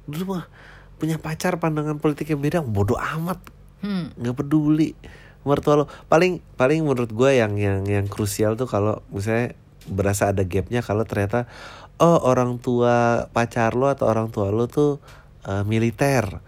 Dulu 0.09 0.25
mah 0.33 0.49
punya 0.97 1.21
pacar 1.21 1.61
pandangan 1.61 2.01
politik 2.01 2.33
yang 2.33 2.41
beda 2.41 2.65
bodoh 2.65 2.97
amat 2.97 3.37
Hmm. 3.83 4.15
nggak 4.15 4.39
peduli 4.39 4.95
mertua 5.43 5.83
lo 5.83 5.85
paling 6.07 6.39
paling 6.55 6.87
menurut 6.87 7.11
gue 7.11 7.35
yang 7.35 7.59
yang 7.59 7.83
yang 7.83 8.07
krusial 8.07 8.55
tuh 8.55 8.63
kalau 8.63 9.03
misalnya 9.11 9.59
berasa 9.91 10.31
ada 10.31 10.47
gapnya 10.47 10.79
kalau 10.79 11.03
ternyata 11.03 11.51
oh 11.99 12.15
orang 12.23 12.63
tua 12.63 13.27
pacar 13.35 13.75
lo 13.75 13.91
atau 13.91 14.07
orang 14.07 14.31
tua 14.31 14.55
lo 14.55 14.71
tuh 14.71 15.03
eh, 15.43 15.67
militer 15.67 16.39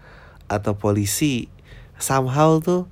atau 0.48 0.72
polisi 0.80 1.44
somehow 2.00 2.56
tuh 2.56 2.88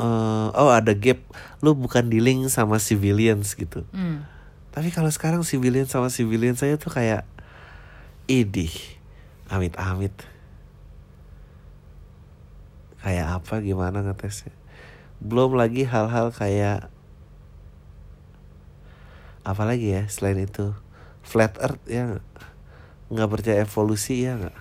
eh, 0.00 0.48
oh 0.56 0.72
ada 0.72 0.96
gap 0.96 1.20
lo 1.60 1.76
bukan 1.76 2.08
dealing 2.08 2.48
sama 2.48 2.80
civilians 2.80 3.52
gitu 3.52 3.84
Hmm. 3.92 4.24
tapi 4.72 4.88
kalau 4.88 5.12
sekarang 5.12 5.44
civilian 5.44 5.84
sama 5.84 6.08
civilian 6.08 6.56
saya 6.56 6.80
tuh 6.80 6.88
kayak 6.88 7.28
idih 8.24 8.72
amit-amit 9.50 10.14
kayak 13.00 13.40
apa 13.40 13.60
gimana 13.60 14.04
ngetesnya 14.04 14.52
belum 15.20 15.56
lagi 15.56 15.84
hal-hal 15.84 16.32
kayak 16.32 16.88
apa 19.40 19.62
lagi 19.64 19.92
ya 19.96 20.04
selain 20.08 20.40
itu 20.40 20.72
flat 21.24 21.56
earth 21.60 21.80
ya 21.88 22.20
nggak? 23.10 23.26
percaya 23.28 23.64
evolusi 23.64 24.24
ya 24.24 24.36
nggak 24.38 24.56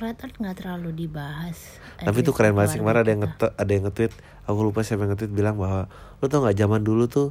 Flat 0.00 0.16
Earth 0.24 0.40
nggak 0.40 0.56
terlalu 0.64 0.96
dibahas. 0.96 1.76
tapi 2.00 2.24
itu 2.24 2.32
least 2.32 2.38
keren 2.40 2.52
di 2.52 2.56
banget 2.56 2.70
sih 2.72 2.80
kemarin 2.80 3.00
ada 3.04 3.10
yang 3.12 3.20
nge 3.20 3.30
ada 3.52 3.70
yang 3.70 3.84
nge-tweet 3.84 4.12
aku 4.44 4.60
lupa 4.64 4.80
siapa 4.80 5.04
yang 5.04 5.12
nge-tweet 5.14 5.32
bilang 5.32 5.56
bahwa 5.56 5.88
lu 6.20 6.26
tau 6.28 6.40
nggak 6.44 6.56
zaman 6.56 6.80
dulu 6.84 7.08
tuh 7.08 7.28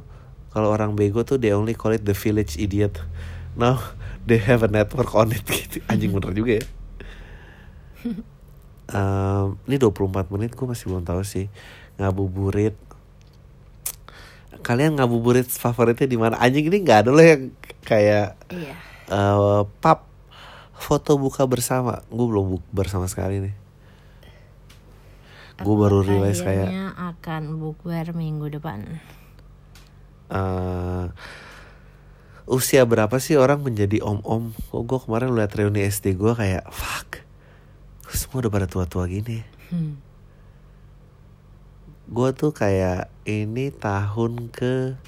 kalau 0.50 0.74
orang 0.74 0.98
bego 0.98 1.22
tuh 1.22 1.38
they 1.38 1.54
only 1.54 1.78
call 1.78 1.94
it 1.94 2.02
the 2.02 2.14
village 2.14 2.58
idiot. 2.58 2.98
Now 3.54 3.78
they 4.28 4.38
have 4.42 4.66
a 4.66 4.70
network 4.70 5.14
on 5.14 5.30
it 5.30 5.46
gitu. 5.46 5.78
Anjing 5.86 6.10
bener 6.10 6.34
juga 6.34 6.52
ya. 6.58 6.66
Em, 8.90 9.54
ini 9.70 9.78
24 9.78 10.34
menit 10.34 10.50
gue 10.58 10.66
masih 10.66 10.90
belum 10.90 11.06
tahu 11.06 11.22
sih. 11.22 11.46
Ngabuburit. 12.02 12.74
Kalian 14.66 14.98
ngabuburit 14.98 15.46
favoritnya 15.46 16.10
di 16.10 16.18
mana? 16.18 16.34
Anjing 16.42 16.66
ini 16.66 16.82
nggak 16.82 17.06
ada 17.06 17.10
loh 17.14 17.22
yang 17.22 17.54
kayak 17.86 18.34
Iya. 18.50 18.74
eh 19.10 19.62
pap 19.78 20.10
foto 20.74 21.14
buka 21.14 21.46
bersama. 21.46 22.02
Gue 22.10 22.26
belum 22.26 22.58
bukber 22.58 22.90
sama 22.90 23.06
sekali 23.06 23.38
nih 23.38 23.54
gue 25.60 25.74
baru 25.76 26.00
realize 26.00 26.40
kayak 26.40 26.68
akan 26.96 27.56
bukber 27.56 28.12
minggu 28.12 28.50
depan. 28.50 29.00
eh 30.28 31.04
usia 32.46 32.82
berapa 32.82 33.14
sih 33.16 33.34
orang 33.34 33.62
menjadi 33.62 33.98
om-om 34.00 34.50
kok 34.70 34.82
gue 34.82 34.98
kemarin 35.00 35.32
liat 35.32 35.50
reuni 35.54 35.82
SD 35.82 36.14
gue 36.14 36.32
kayak 36.34 36.66
fuck 36.66 37.22
semua 38.10 38.42
udah 38.42 38.50
pada 38.50 38.66
tua-tua 38.66 39.06
gini 39.06 39.42
Hmm. 39.70 40.02
gue 42.10 42.28
tuh 42.34 42.50
kayak 42.50 43.06
ini 43.22 43.70
tahun 43.70 44.50
ke 44.50 44.98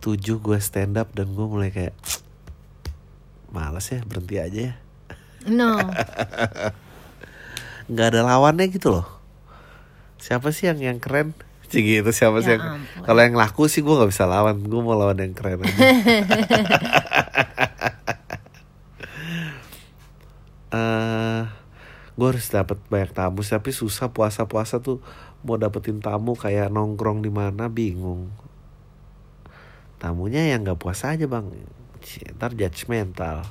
tujuh 0.00 0.40
gue 0.40 0.56
stand 0.56 0.96
up 0.96 1.12
dan 1.12 1.28
gue 1.30 1.44
mulai 1.44 1.68
kayak 1.68 1.92
males 3.48 3.86
ya 3.86 4.00
berhenti 4.00 4.36
aja 4.40 4.60
ya 4.72 4.74
No. 5.44 5.76
nggak 7.92 8.06
ada 8.08 8.20
lawannya 8.24 8.72
gitu 8.72 8.88
loh 8.88 9.19
siapa 10.20 10.52
sih 10.52 10.68
yang 10.68 10.78
yang 10.78 10.98
keren? 11.00 11.32
Gitu 11.70 12.10
siapa 12.10 12.42
sih 12.42 12.54
Ya 12.54 12.58
yang 12.58 12.82
ampun. 12.82 13.02
kalau 13.06 13.20
yang 13.22 13.36
laku 13.38 13.70
sih 13.70 13.80
gue 13.80 13.94
nggak 13.94 14.10
bisa 14.10 14.26
lawan. 14.26 14.58
Gue 14.62 14.80
mau 14.82 14.94
lawan 14.94 15.18
yang 15.18 15.34
keren 15.34 15.62
aja. 15.62 15.70
Eh 20.70 21.42
gue 22.14 22.26
harus 22.28 22.46
dapat 22.52 22.76
banyak 22.92 23.10
tamu 23.16 23.40
tapi 23.42 23.70
susah. 23.72 24.12
Puasa 24.12 24.44
puasa 24.46 24.78
tuh 24.78 25.00
mau 25.40 25.56
dapetin 25.56 25.98
tamu 25.98 26.36
kayak 26.36 26.68
nongkrong 26.70 27.24
di 27.24 27.30
mana 27.32 27.66
bingung. 27.66 28.28
Tamunya 29.98 30.46
yang 30.52 30.62
nggak 30.64 30.78
puasa 30.80 31.16
aja 31.16 31.26
bang. 31.26 31.48
Ntar 32.36 32.54
judgmental 32.56 33.44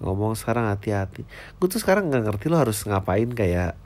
ngomong 0.00 0.32
sekarang 0.32 0.64
hati-hati. 0.72 1.28
Gue 1.60 1.68
tuh 1.68 1.76
sekarang 1.76 2.08
nggak 2.08 2.24
ngerti 2.24 2.46
lo 2.48 2.56
harus 2.56 2.80
ngapain 2.88 3.28
kayak 3.32 3.76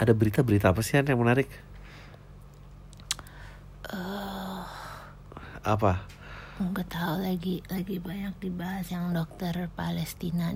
ada 0.00 0.16
berita-berita 0.16 0.72
apa 0.72 0.80
sih 0.80 0.96
yang 0.96 1.20
menarik 1.20 1.46
apa 5.60 6.04
Nggak 6.60 6.92
tahu 6.92 7.24
lagi 7.24 7.64
lagi 7.72 7.96
banyak 7.96 8.36
dibahas 8.36 8.84
yang 8.92 9.16
dokter 9.16 9.68
Palestina 9.72 10.52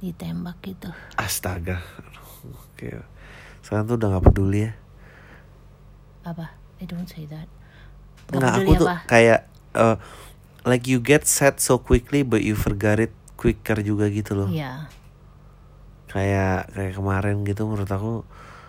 ditembak 0.00 0.60
gitu. 0.64 0.88
astaga 1.16 1.80
oke 2.44 3.00
sekarang 3.60 3.84
tuh 3.84 3.96
udah 3.96 4.08
nggak 4.16 4.24
peduli 4.28 4.68
ya 4.68 4.72
Apa? 6.26 6.52
I 6.76 6.84
don't 6.84 7.06
say 7.06 7.24
that. 7.28 7.48
nggak 8.28 8.52
aku 8.60 8.72
tuh 8.76 8.88
apa? 8.88 8.96
kayak 9.08 9.40
eh, 9.72 9.96
like 10.64 10.84
you 10.84 11.00
get 11.00 11.24
sad 11.24 11.60
so 11.60 11.76
quickly 11.76 12.20
but 12.20 12.40
you 12.40 12.52
forgot 12.52 12.96
it 12.98 13.12
quicker 13.36 13.76
juga 13.80 14.08
gitu 14.08 14.36
loh 14.36 14.48
Iya. 14.48 14.88
kayak 16.08 16.72
kayak 16.72 16.92
kemarin 16.96 17.44
gitu 17.44 17.64
menurut 17.64 17.88
aku 17.88 18.24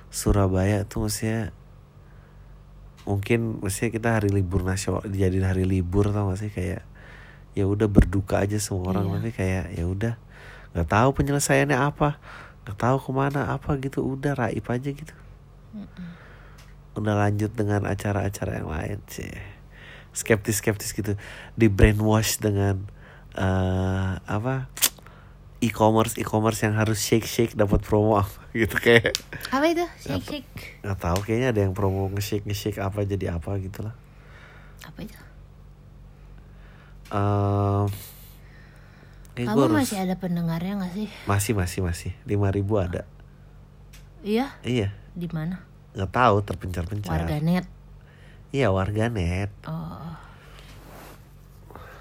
Surabaya 0.10 0.88
tuh 0.88 1.08
mestinya 1.08 1.52
mungkin 3.08 3.64
mestinya 3.64 3.92
kita 3.96 4.10
hari 4.20 4.30
libur 4.32 4.68
nasional 4.68 5.04
dijadiin 5.08 5.48
hari 5.48 5.64
libur 5.64 6.12
tau 6.12 6.32
gak 6.32 6.40
sih? 6.44 6.52
Kayak 6.52 6.84
ya 7.58 7.66
udah 7.66 7.90
berduka 7.90 8.44
aja 8.44 8.62
semua 8.62 8.94
orang 8.94 9.10
Iya. 9.10 9.14
tapi 9.18 9.30
kayak 9.34 9.66
ya 9.74 9.86
udah 9.90 10.14
nggak 10.78 10.88
tahu 10.94 11.10
penyelesaiannya 11.18 11.74
apa 11.74 12.22
nggak 12.62 12.78
tahu 12.78 12.98
ke 13.02 13.12
mana 13.16 13.50
apa 13.50 13.82
gitu 13.82 14.06
udah 14.06 14.38
raib 14.38 14.66
aja 14.70 14.90
gitu. 14.94 15.16
Udah 16.98 17.14
lanjut 17.18 17.54
dengan 17.54 17.86
acara-acara 17.86 18.62
yang 18.62 18.70
lain 18.70 19.00
sih. 19.10 19.30
Skeptis 20.14 20.62
skeptis 20.62 20.94
gitu. 20.94 21.14
Di 21.58 21.66
brainwash 21.70 22.42
dengan 22.42 22.86
eh 23.38 24.12
apa 24.26 24.66
e-commerce 25.60 26.14
e-commerce 26.16 26.62
yang 26.62 26.74
harus 26.74 26.98
shake 26.98 27.26
shake 27.26 27.54
dapat 27.54 27.82
promo 27.82 28.18
apa 28.18 28.38
gitu 28.56 28.78
kayak 28.78 29.18
Apa 29.50 29.66
itu? 29.68 29.86
Shake 29.98 30.24
shake. 30.24 30.82
nggak 30.82 30.98
tahu 30.98 31.18
kayaknya 31.22 31.50
ada 31.50 31.62
yang 31.62 31.74
promo 31.74 32.06
nge-shake 32.10 32.44
nge-shake 32.44 32.78
apa 32.78 33.02
jadi 33.04 33.34
apa 33.34 33.58
gitu 33.58 33.82
lah 33.82 33.96
Apa 34.84 35.00
itu? 35.02 35.18
Kayak 39.34 39.48
Kamu 39.48 39.62
harus- 39.64 39.78
masih 39.80 39.98
ada 40.00 40.16
pendengarnya 40.16 40.74
nggak 40.76 40.94
sih? 40.94 41.08
masih 41.24 41.54
masih 41.54 41.80
masih 41.82 42.12
lima 42.24 42.50
ribu 42.50 42.78
ada 42.78 43.06
Iya. 44.20 44.50
iya 44.62 44.92
Di 45.14 45.30
mana? 45.30 45.62
nggak 45.94 46.10
tahu 46.12 46.42
terpencar-pencar 46.44 47.10
Warganet. 47.16 47.66
iya 48.52 48.70
warganet 48.70 49.50
Oh. 49.64 50.14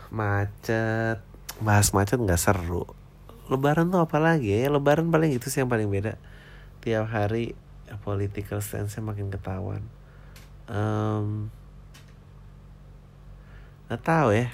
macet 0.09 1.21
bahas 1.59 1.89
macet 1.91 2.17
nggak 2.17 2.37
seru 2.39 2.89
lebaran 3.47 3.91
tuh 3.91 4.03
apa 4.03 4.19
lagi 4.19 4.53
ya? 4.53 4.71
Lebaran 4.71 5.11
paling 5.11 5.35
itu 5.35 5.47
sih 5.51 5.63
yang 5.63 5.71
paling 5.71 5.87
beda. 5.87 6.19
Tiap 6.83 7.07
hari 7.11 7.55
political 8.03 8.59
stance 8.63 8.99
makin 8.99 9.31
ketahuan. 9.31 9.83
Em, 10.67 11.51
nggak 13.87 14.03
tahu 14.03 14.29
ya. 14.35 14.51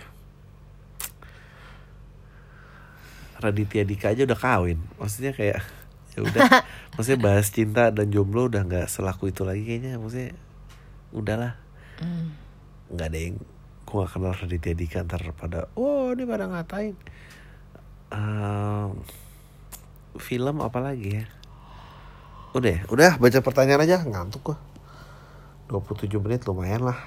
Raditya 3.43 3.83
Dika 3.83 4.13
aja 4.15 4.23
udah 4.23 4.39
kawin. 4.39 4.79
Maksudnya 5.01 5.33
kayak 5.35 5.65
ya 6.15 6.19
udah. 6.23 6.41
Maksudnya 6.95 7.21
bahas 7.21 7.49
cinta 7.49 7.89
dan 7.91 8.13
jomblo 8.13 8.47
udah 8.47 8.63
nggak 8.63 8.87
selaku 8.87 9.33
itu 9.33 9.43
lagi 9.43 9.65
kayaknya. 9.65 9.97
Maksudnya 9.99 10.37
udahlah. 11.13 11.59
Hmm. 12.03 12.35
nggak 12.91 13.09
ada 13.15 13.19
yang 13.21 13.37
gue 13.87 13.95
gak 13.95 14.11
kenal 14.17 14.35
Raditya 14.35 14.75
Dika 14.75 15.05
ntar 15.05 15.23
pada 15.37 15.69
oh 15.77 16.11
ini 16.17 16.25
pada 16.25 16.49
ngatain 16.49 16.97
Ehm, 18.13 19.01
film 20.21 20.61
apa 20.61 20.79
lagi 20.85 21.17
ya? 21.17 21.25
Udah 22.53 22.71
ya? 22.77 22.81
udah 22.93 23.13
baca 23.17 23.39
pertanyaan 23.41 23.89
aja. 23.89 24.05
Ngantuk 24.05 24.53
gua. 24.53 24.59
27 25.73 26.21
menit 26.21 26.45
lumayan 26.45 26.85
lah. 26.85 27.01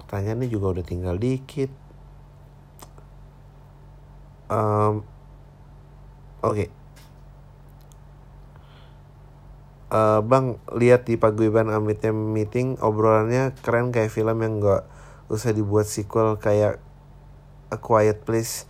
Pertanyaannya 0.00 0.48
juga 0.48 0.80
udah 0.80 0.84
tinggal 0.88 1.20
dikit. 1.20 1.68
Em, 4.48 5.04
oke. 6.40 6.66
Eh, 9.88 10.20
bang 10.20 10.56
lihat 10.72 11.04
di 11.08 11.16
paguyuban 11.20 11.68
amitnya 11.72 12.12
meeting 12.12 12.76
obrolannya 12.80 13.56
keren 13.64 13.88
kayak 13.88 14.12
film 14.12 14.36
yang 14.44 14.60
nggak 14.60 14.84
usah 15.32 15.52
dibuat 15.52 15.88
sequel 15.88 16.36
kayak 16.36 16.80
A 17.68 17.76
Quiet 17.80 18.24
Place. 18.24 18.68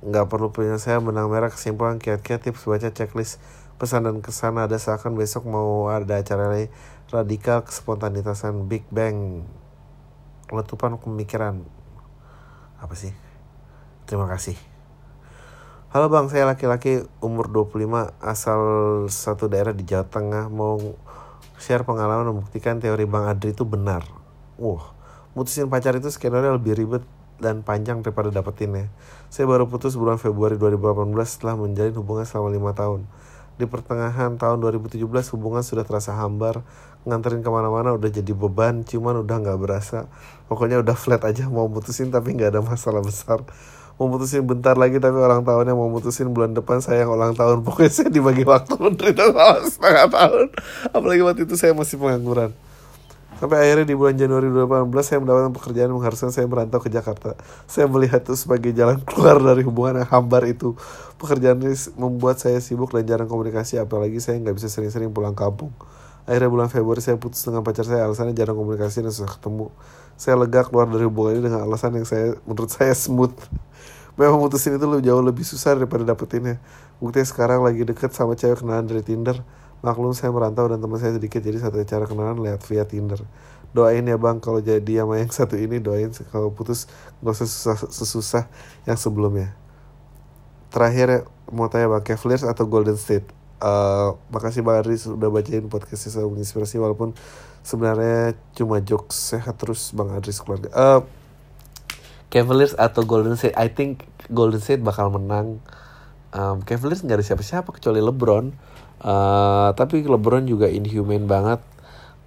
Nggak 0.00 0.32
perlu 0.32 0.48
penyelesaian 0.48 1.04
benang 1.04 1.28
merah 1.28 1.52
kesimpulan 1.52 2.00
kiat-kiat 2.00 2.40
tips 2.40 2.64
baca 2.64 2.88
checklist 2.88 3.36
pesan 3.76 4.08
dan 4.08 4.20
kesan. 4.24 4.56
Ada 4.56 4.80
seakan 4.80 5.16
besok 5.16 5.48
mau 5.48 5.88
ada 5.92 6.20
acara 6.20 6.48
radikal 7.12 7.64
kespontanitasan 7.64 8.68
Big 8.68 8.84
Bang. 8.88 9.44
Letupan 10.48 10.96
pemikiran. 10.96 11.64
Apa 12.80 12.96
sih? 12.96 13.12
Terima 14.08 14.24
kasih. 14.26 14.56
Halo 15.90 16.06
bang, 16.06 16.30
saya 16.30 16.46
laki-laki 16.46 17.02
umur 17.18 17.50
25 17.50 18.14
asal 18.22 18.60
satu 19.10 19.50
daerah 19.50 19.74
di 19.74 19.82
Jawa 19.82 20.06
Tengah. 20.06 20.46
Mau 20.46 20.94
share 21.58 21.82
pengalaman 21.82 22.30
membuktikan 22.30 22.78
teori 22.78 23.10
Bang 23.10 23.26
Adri 23.26 23.50
itu 23.50 23.66
benar. 23.66 24.06
Wah, 24.54 24.94
mutusin 25.34 25.66
pacar 25.66 25.98
itu 25.98 26.06
skenario 26.08 26.54
lebih 26.54 26.78
ribet 26.78 27.02
dan 27.40 27.64
panjang 27.64 28.04
daripada 28.04 28.28
dapetinnya. 28.30 28.92
Saya 29.32 29.48
baru 29.48 29.66
putus 29.66 29.96
bulan 29.96 30.20
Februari 30.20 30.60
2018 30.60 31.10
setelah 31.24 31.56
menjalin 31.56 31.96
hubungan 31.96 32.28
selama 32.28 32.48
lima 32.52 32.72
tahun. 32.76 33.08
Di 33.56 33.64
pertengahan 33.68 34.36
tahun 34.36 34.60
2017 34.60 35.00
hubungan 35.36 35.64
sudah 35.64 35.84
terasa 35.84 36.16
hambar, 36.16 36.64
nganterin 37.08 37.40
ke 37.40 37.50
mana-mana 37.52 37.96
udah 37.96 38.08
jadi 38.08 38.32
beban, 38.36 38.84
cuman 38.84 39.24
udah 39.24 39.36
nggak 39.40 39.58
berasa. 39.60 40.08
Pokoknya 40.46 40.80
udah 40.84 40.96
flat 40.96 41.24
aja 41.24 41.48
mau 41.48 41.68
mutusin 41.68 42.12
tapi 42.12 42.36
nggak 42.36 42.56
ada 42.56 42.62
masalah 42.64 43.00
besar 43.00 43.44
mau 44.00 44.08
mutusin 44.08 44.40
bentar 44.40 44.80
lagi 44.80 44.96
tapi 44.96 45.12
ulang 45.12 45.44
tahunnya 45.44 45.76
mau 45.76 45.92
mutusin 45.92 46.32
bulan 46.32 46.56
depan 46.56 46.80
saya 46.80 47.04
yang 47.04 47.12
ulang 47.12 47.36
tahun 47.36 47.60
pokoknya 47.68 47.92
saya 47.92 48.08
dibagi 48.08 48.48
waktu 48.48 48.72
menderita 48.80 49.28
selama 49.28 49.68
setengah 49.68 50.06
tahun 50.08 50.46
apalagi 50.96 51.20
waktu 51.20 51.40
itu 51.44 51.54
saya 51.60 51.76
masih 51.76 52.00
pengangguran 52.00 52.56
sampai 53.40 53.56
akhirnya 53.64 53.88
di 53.88 53.96
bulan 53.96 54.20
Januari 54.20 54.52
2018 54.52 54.92
saya 55.00 55.18
mendapatkan 55.24 55.52
pekerjaan 55.56 55.90
mengharuskan 55.96 56.30
saya 56.30 56.44
merantau 56.44 56.76
ke 56.76 56.92
Jakarta. 56.92 57.40
Saya 57.64 57.88
melihat 57.88 58.20
itu 58.20 58.36
sebagai 58.36 58.70
jalan 58.76 59.00
keluar 59.08 59.40
dari 59.40 59.64
hubungan 59.64 60.04
yang 60.04 60.10
hambar 60.12 60.44
itu. 60.44 60.76
Pekerjaan 61.16 61.56
ini 61.64 61.72
membuat 61.96 62.36
saya 62.36 62.60
sibuk 62.60 62.92
dan 62.92 63.08
jarang 63.08 63.32
komunikasi 63.32 63.80
apalagi 63.80 64.20
saya 64.20 64.36
nggak 64.44 64.60
bisa 64.60 64.68
sering-sering 64.68 65.08
pulang 65.08 65.32
kampung. 65.32 65.72
Akhirnya 66.28 66.52
bulan 66.52 66.68
Februari 66.68 67.00
saya 67.00 67.16
putus 67.16 67.40
dengan 67.40 67.64
pacar 67.64 67.88
saya 67.88 68.04
alasannya 68.04 68.36
jarang 68.36 68.54
komunikasi 68.54 69.00
dan 69.00 69.10
susah 69.10 69.40
ketemu. 69.40 69.72
Saya 70.20 70.36
lega 70.36 70.60
keluar 70.68 70.84
dari 70.84 71.08
hubungan 71.08 71.40
ini 71.40 71.42
dengan 71.48 71.64
alasan 71.64 71.96
yang 71.96 72.04
saya 72.04 72.36
menurut 72.44 72.68
saya 72.68 72.92
smooth. 72.92 73.32
Memang 74.20 74.36
mutusin 74.36 74.76
itu 74.76 74.84
lebih 74.84 75.08
jauh 75.08 75.24
lebih 75.24 75.48
susah 75.48 75.80
daripada 75.80 76.04
dapetinnya. 76.04 76.60
Buktinya 77.00 77.24
sekarang 77.24 77.64
lagi 77.64 77.88
deket 77.88 78.12
sama 78.12 78.36
cewek 78.36 78.60
kenalan 78.60 78.84
dari 78.84 79.00
Tinder 79.00 79.40
maklum 79.80 80.12
saya 80.12 80.32
merantau 80.32 80.68
dan 80.68 80.80
teman 80.80 81.00
saya 81.00 81.16
sedikit 81.16 81.40
jadi 81.40 81.58
satu 81.60 81.80
cara 81.84 82.04
kenalan 82.04 82.40
lewat 82.40 82.62
via 82.68 82.84
Tinder 82.84 83.20
doain 83.70 84.02
ya 84.02 84.18
bang 84.18 84.42
kalau 84.42 84.58
jadi 84.58 85.06
sama 85.06 85.22
yang 85.22 85.30
satu 85.30 85.54
ini 85.54 85.78
doain 85.78 86.10
kalau 86.34 86.50
putus 86.50 86.90
gak 87.22 87.38
usah 87.38 87.46
susah, 87.46 87.76
sesusah 87.86 88.44
yang 88.84 88.98
sebelumnya 88.98 89.54
terakhir 90.74 91.24
mau 91.50 91.70
tanya 91.70 91.86
bang 91.86 92.02
Cavaliers 92.02 92.42
atau 92.42 92.66
Golden 92.66 92.98
State 92.98 93.40
Eh, 93.60 94.10
makasih 94.32 94.64
Bang 94.64 94.80
Adri 94.80 94.96
sudah 94.96 95.28
bacain 95.28 95.68
podcastnya 95.68 96.16
saya 96.16 96.24
menginspirasi 96.24 96.80
walaupun 96.80 97.12
sebenarnya 97.60 98.32
cuma 98.56 98.80
jokes 98.80 99.36
sehat 99.36 99.60
terus 99.60 99.92
Bang 99.92 100.08
Adri 100.16 100.32
sekeluarga. 100.32 100.72
Eh, 100.72 101.00
Cavaliers 102.32 102.72
atau 102.72 103.04
Golden 103.04 103.36
State? 103.36 103.52
I 103.60 103.68
think 103.68 104.08
Golden 104.32 104.64
State 104.64 104.80
bakal 104.80 105.12
menang. 105.12 105.60
Um, 106.32 106.64
Cavaliers 106.64 107.04
nggak 107.04 107.20
ada 107.20 107.26
siapa-siapa 107.26 107.68
kecuali 107.76 108.00
LeBron. 108.00 108.48
Eh, 109.00 109.68
tapi 109.80 110.04
LeBron 110.04 110.44
juga 110.44 110.68
inhuman 110.68 111.24
banget. 111.24 111.60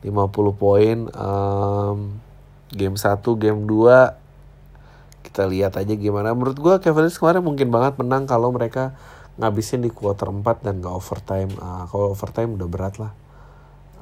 50 0.03 0.51
poin 0.59 1.07
Em, 1.15 1.97
game 2.75 2.97
1 2.99 3.39
game 3.39 3.63
2 3.63 4.19
kita 5.23 5.47
lihat 5.47 5.79
aja 5.79 5.93
gimana. 5.95 6.35
Menurut 6.35 6.57
gua 6.59 6.75
Cavaliers 6.83 7.15
kemarin 7.15 7.45
mungkin 7.45 7.69
banget 7.71 7.95
menang 8.01 8.27
kalau 8.27 8.51
mereka 8.51 8.97
ngabisin 9.39 9.81
di 9.85 9.89
quarter 9.89 10.29
4 10.29 10.65
dan 10.65 10.81
gak 10.83 10.93
overtime. 10.93 11.53
Ah, 11.61 11.85
kalau 11.89 12.13
overtime 12.13 12.57
udah 12.57 12.67
berat 12.67 12.95
lah? 12.99 13.13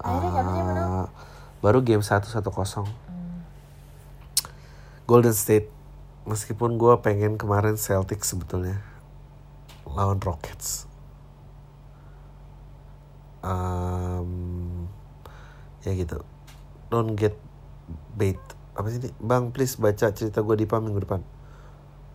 Ah, 0.01 1.05
baru 1.61 1.85
game 1.85 2.01
1 2.01 2.25
1-0 2.25 2.89
Golden 5.05 5.35
State 5.35 5.69
meskipun 6.25 6.81
gua 6.81 7.03
pengen 7.05 7.37
kemarin 7.37 7.77
Celtics 7.77 8.33
sebetulnya 8.33 8.81
lawan 9.85 10.17
Rockets 10.17 10.90
um, 13.45 14.87
ya 15.85 15.91
gitu. 15.93 16.21
Don't 16.89 17.13
get 17.17 17.37
bait. 18.15 18.39
Apa 18.77 18.87
sih 18.89 19.01
ini? 19.01 19.09
Bang 19.19 19.51
please 19.51 19.77
baca 19.77 20.13
cerita 20.13 20.41
gue 20.41 20.55
di 20.55 20.65
pam 20.69 20.81
minggu 20.85 21.01
depan. 21.03 21.21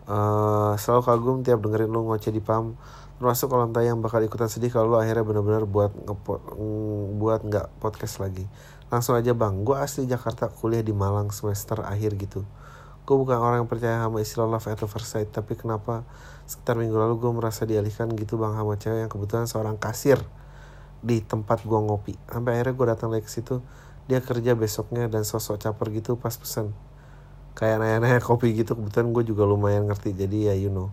Eh, 0.07 0.73
selalu 0.79 1.01
kagum 1.03 1.37
tiap 1.43 1.59
dengerin 1.59 1.91
lu 1.91 2.07
ngoceh 2.07 2.31
di 2.31 2.39
pam. 2.39 2.79
Termasuk 3.17 3.49
kalau 3.49 3.67
tayang 3.73 3.99
bakal 3.99 4.21
ikutan 4.21 4.47
sedih 4.47 4.69
kalau 4.69 4.95
lu 4.95 4.97
akhirnya 5.01 5.25
bener-bener 5.25 5.65
buat 5.65 5.89
ngepo, 5.89 6.37
ng- 6.53 7.17
buat 7.17 7.41
nggak 7.43 7.81
podcast 7.81 8.21
lagi. 8.21 8.45
Langsung 8.87 9.17
aja 9.17 9.33
bang. 9.35 9.65
Gue 9.67 9.75
asli 9.75 10.07
Jakarta 10.07 10.47
kuliah 10.47 10.85
di 10.85 10.93
Malang 10.95 11.33
semester 11.33 11.81
akhir 11.83 12.15
gitu. 12.21 12.45
Gue 13.03 13.15
bukan 13.19 13.39
orang 13.39 13.65
yang 13.65 13.69
percaya 13.71 14.03
sama 14.03 14.21
istilah 14.21 14.47
love 14.47 14.67
at 14.67 14.79
first 14.79 15.09
sight 15.11 15.31
tapi 15.31 15.55
kenapa 15.59 16.03
sekitar 16.47 16.79
minggu 16.79 16.95
lalu 16.95 17.19
gue 17.19 17.31
merasa 17.35 17.67
dialihkan 17.67 18.07
gitu 18.15 18.39
bang 18.39 18.55
sama 18.55 18.79
cewek 18.79 18.99
yang 19.03 19.11
kebetulan 19.11 19.47
seorang 19.51 19.75
kasir 19.75 20.19
di 21.07 21.23
tempat 21.23 21.63
gua 21.63 21.79
ngopi. 21.79 22.19
Sampai 22.27 22.59
akhirnya 22.59 22.75
gue 22.75 22.87
datang 22.91 23.09
lagi 23.15 23.23
ke 23.23 23.31
situ. 23.31 23.63
Dia 24.11 24.19
kerja 24.19 24.59
besoknya 24.59 25.07
dan 25.07 25.23
sosok 25.23 25.55
caper 25.55 25.87
gitu 25.95 26.19
pas 26.19 26.35
pesen. 26.35 26.75
Kayak 27.55 27.79
nanya-nanya 27.79 28.19
kopi 28.19 28.51
gitu. 28.51 28.75
Kebetulan 28.75 29.15
gue 29.15 29.23
juga 29.31 29.47
lumayan 29.47 29.87
ngerti. 29.87 30.11
Jadi 30.11 30.51
ya 30.51 30.53
you 30.59 30.67
know. 30.67 30.91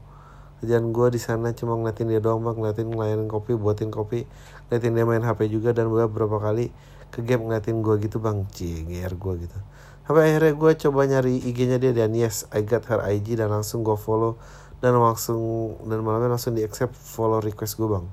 Kerjaan 0.63 0.95
gue 0.95 1.07
di 1.11 1.21
sana 1.21 1.51
cuma 1.51 1.75
ngeliatin 1.75 2.07
dia 2.07 2.23
doang 2.23 2.47
bang. 2.47 2.55
Ngeliatin 2.55 2.87
ngelayanin 2.95 3.27
kopi 3.27 3.59
buatin 3.59 3.91
kopi. 3.91 4.23
Ngeliatin 4.71 4.93
dia 4.95 5.05
main 5.05 5.23
hp 5.27 5.41
juga. 5.51 5.75
Dan 5.75 5.91
gue 5.91 6.07
beberapa 6.07 6.39
kali 6.39 6.71
ke 7.11 7.23
game 7.27 7.51
ngeliatin 7.51 7.83
gue 7.83 7.95
gitu 8.07 8.23
bang. 8.23 8.47
Cie 8.55 8.87
GR 8.87 9.15
gue 9.19 9.35
gitu. 9.47 9.59
Sampai 10.07 10.31
akhirnya 10.31 10.55
gue 10.55 10.73
coba 10.89 11.01
nyari 11.11 11.35
IG-nya 11.43 11.79
dia 11.83 11.93
dan 11.95 12.15
yes 12.15 12.47
I 12.55 12.63
got 12.63 12.87
her 12.87 13.03
IG 13.03 13.35
dan 13.39 13.51
langsung 13.51 13.83
gue 13.83 13.99
follow. 13.99 14.39
Dan 14.79 14.99
langsung 14.99 15.75
dan 15.87 16.03
malamnya 16.03 16.35
langsung 16.35 16.55
di 16.55 16.63
accept 16.67 16.93
follow 16.95 17.39
request 17.39 17.79
gue 17.79 17.89
bang 17.89 18.05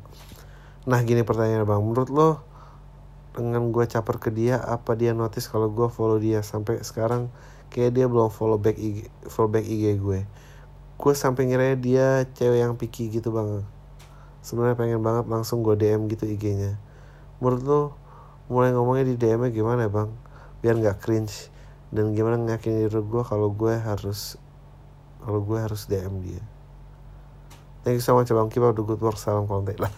Nah 0.81 0.97
gini 1.05 1.21
pertanyaan 1.21 1.61
bang, 1.61 1.77
menurut 1.77 2.09
lo 2.09 2.29
dengan 3.37 3.69
gue 3.69 3.85
caper 3.85 4.17
ke 4.17 4.33
dia, 4.33 4.57
apa 4.57 4.97
dia 4.97 5.13
notice 5.13 5.45
kalau 5.45 5.69
gue 5.69 5.85
follow 5.93 6.17
dia 6.17 6.41
sampai 6.41 6.81
sekarang 6.81 7.29
kayak 7.69 7.93
dia 7.93 8.05
belum 8.09 8.33
follow 8.33 8.57
back 8.57 8.81
IG, 8.81 9.05
follow 9.29 9.53
back 9.53 9.61
IG 9.61 10.01
gue. 10.01 10.25
Gue 10.97 11.13
sampai 11.13 11.45
ngira 11.45 11.77
dia 11.77 12.25
cewek 12.33 12.65
yang 12.65 12.73
picky 12.81 13.13
gitu 13.13 13.29
bang. 13.29 13.61
Sebenarnya 14.41 14.73
pengen 14.73 15.05
banget 15.05 15.29
langsung 15.29 15.61
gue 15.61 15.77
DM 15.77 16.09
gitu 16.09 16.25
IG-nya. 16.25 16.81
Menurut 17.37 17.61
lo 17.61 17.81
mulai 18.49 18.73
ngomongnya 18.73 19.05
di 19.05 19.15
DM-nya 19.21 19.53
gimana 19.53 19.85
bang? 19.85 20.09
Biar 20.65 20.81
nggak 20.81 20.97
cringe 20.97 21.53
dan 21.93 22.17
gimana 22.17 22.41
ngeyakinin 22.41 22.89
diri 22.89 23.01
gue 23.05 23.21
kalau 23.21 23.53
gue 23.53 23.77
harus 23.77 24.33
kalau 25.21 25.45
gue 25.45 25.61
harus 25.61 25.85
DM 25.85 26.25
dia. 26.25 26.41
Thank 27.85 28.01
you 28.01 28.05
so 28.05 28.17
much 28.17 28.33
bang, 28.33 28.49
keep 28.49 28.65
up 28.65 28.73
the 28.73 28.81
good 28.81 28.97
work, 28.97 29.21
salam 29.21 29.45
kontak 29.45 29.77
lah 29.77 29.93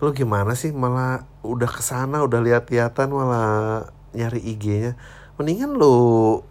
lu 0.00 0.10
gimana 0.16 0.56
sih? 0.56 0.72
Malah 0.72 1.28
udah 1.44 1.68
ke 1.68 1.84
sana 1.84 2.24
udah 2.24 2.40
lihat-lihatan 2.40 3.12
malah 3.12 3.88
nyari 4.10 4.42
IG-nya 4.42 4.98
mendingan 5.38 5.72
lu 5.72 6.42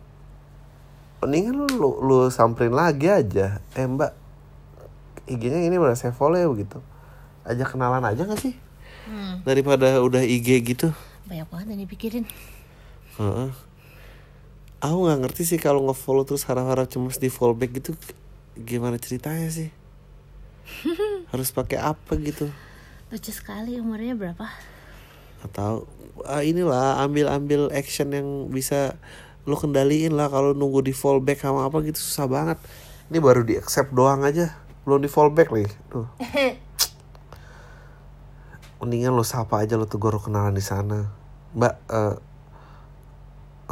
mendingan 1.19 1.67
lu 1.67 1.89
lu 2.01 2.17
samperin 2.31 2.73
lagi 2.73 3.09
aja. 3.09 3.59
Eh 3.75 3.85
mbak 3.85 4.15
IG-nya 5.29 5.65
ini 5.65 5.75
udah 5.77 5.97
saya 5.97 6.15
follow 6.15 6.37
ya 6.37 6.49
begitu 6.49 6.79
aja 7.49 7.65
kenalan 7.65 8.05
aja 8.05 8.29
gak 8.29 8.39
sih? 8.39 8.53
Hmm, 9.09 9.41
daripada 9.41 9.97
udah 10.05 10.21
IG 10.21 10.61
gitu. 10.61 10.93
Banyak 11.25 11.49
banget 11.49 11.67
yang 11.73 11.81
dipikirin. 11.85 12.25
Heeh. 13.17 13.51
aku 14.79 14.95
nggak 14.95 15.19
ngerti 15.27 15.43
sih 15.43 15.59
kalau 15.59 15.83
nge-follow 15.91 16.23
terus 16.23 16.47
harap-harap 16.47 16.87
cuma 16.87 17.11
di 17.11 17.27
follow 17.27 17.51
back 17.51 17.75
gitu 17.75 17.91
gimana 18.55 18.95
ceritanya 18.95 19.51
sih? 19.51 19.73
Harus 21.35 21.51
pakai 21.51 21.83
apa 21.83 22.15
gitu 22.15 22.47
Lucu 23.09 23.33
sekali 23.33 23.81
umurnya 23.81 24.13
berapa? 24.13 24.45
atau 25.43 25.87
ah, 26.27 26.43
inilah 26.43 26.99
ambil-ambil 27.03 27.71
action 27.71 28.11
yang 28.11 28.27
bisa 28.51 28.99
lo 29.47 29.55
kendaliin 29.55 30.13
lah 30.13 30.27
kalau 30.27 30.51
nunggu 30.51 30.83
di 30.83 30.93
fallback 30.93 31.41
sama 31.41 31.65
apa 31.65 31.79
gitu 31.81 31.97
susah 31.97 32.27
banget. 32.27 32.59
Ini 33.09 33.17
baru 33.23 33.41
di 33.41 33.57
accept 33.57 33.95
doang 33.95 34.21
aja. 34.21 34.53
Belum 34.85 35.01
di 35.01 35.09
fallback 35.09 35.49
lagi. 35.49 35.71
Tuh. 35.89 36.05
Mendingan 38.79 39.15
lo 39.15 39.25
sapa 39.25 39.63
aja 39.63 39.75
lo 39.75 39.89
tuh 39.89 39.97
guru 39.97 40.21
kenalan 40.21 40.53
di 40.53 40.63
sana. 40.63 41.09
Mbak 41.55 41.75
eh 41.89 42.15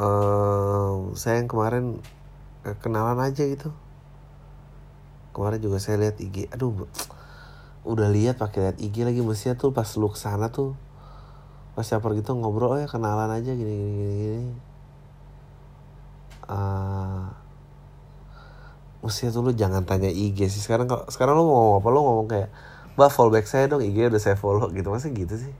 eh, 0.01 0.93
saya 1.13 1.35
yang 1.37 1.49
kemarin 1.51 2.01
eh, 2.65 2.75
kenalan 2.81 3.21
aja 3.21 3.45
gitu. 3.45 3.69
Kemarin 5.35 5.61
juga 5.61 5.77
saya 5.77 6.01
lihat 6.01 6.17
IG 6.17 6.49
aduh 6.49 6.89
udah 7.87 8.11
lihat 8.11 8.35
pakai 8.35 8.69
lihat 8.69 8.77
IG 8.83 9.07
lagi. 9.07 9.23
Mestinya 9.23 9.55
tuh 9.55 9.71
pas 9.71 9.87
lu 9.95 10.11
ke 10.11 10.19
sana 10.19 10.51
tuh 10.51 10.75
pas 11.77 11.85
caper 11.85 12.17
gitu 12.17 12.33
ngobrol 12.33 12.73
oh 12.73 12.79
ya 12.81 12.89
kenalan 12.89 13.29
aja 13.29 13.53
gini 13.53 13.69
gini 13.69 13.93
gini, 13.93 14.13
gini. 14.17 14.41
Ah, 16.49 17.37
mestinya 18.99 19.31
tuh 19.31 19.41
lu 19.47 19.51
jangan 19.55 19.87
tanya 19.87 20.11
IG 20.11 20.51
sih. 20.51 20.59
Sekarang 20.59 20.91
kalau 20.91 21.07
sekarang 21.07 21.39
lu 21.39 21.47
mau 21.47 21.55
ngomong 21.55 21.77
apa 21.79 21.87
lu 21.89 21.99
ngomong 22.03 22.27
kayak 22.27 22.49
mbak 22.97 23.09
follow 23.13 23.31
back 23.31 23.45
saya 23.47 23.71
dong 23.71 23.85
IG 23.85 24.11
udah 24.11 24.19
saya 24.19 24.35
follow 24.35 24.67
gitu. 24.75 24.91
Masa 24.91 25.07
gitu 25.07 25.39
sih? 25.39 25.53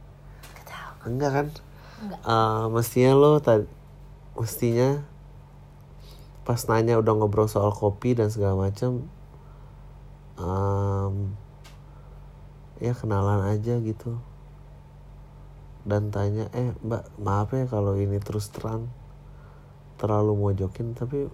Enggak 1.07 1.31
kan? 1.31 1.47
Enggak. 2.03 2.19
Ah, 2.27 2.67
mestinya 2.67 3.15
lo 3.15 3.39
tadi 3.39 3.65
mestinya 4.37 5.01
pas 6.45 6.61
nanya 6.69 6.95
udah 7.01 7.13
ngobrol 7.17 7.49
soal 7.49 7.73
kopi 7.73 8.15
dan 8.15 8.31
segala 8.31 8.69
macam 8.69 9.03
em, 10.39 11.35
ya 12.77 12.93
kenalan 12.93 13.45
aja 13.49 13.79
gitu. 13.81 14.17
Dan 15.87 16.11
tanya 16.11 16.51
eh 16.51 16.75
mbak 16.83 17.07
maaf 17.21 17.55
ya 17.55 17.65
kalau 17.65 17.95
ini 17.95 18.19
terus 18.19 18.51
terang 18.51 18.91
terlalu 19.97 20.37
mojokin 20.37 20.93
tapi 20.93 21.31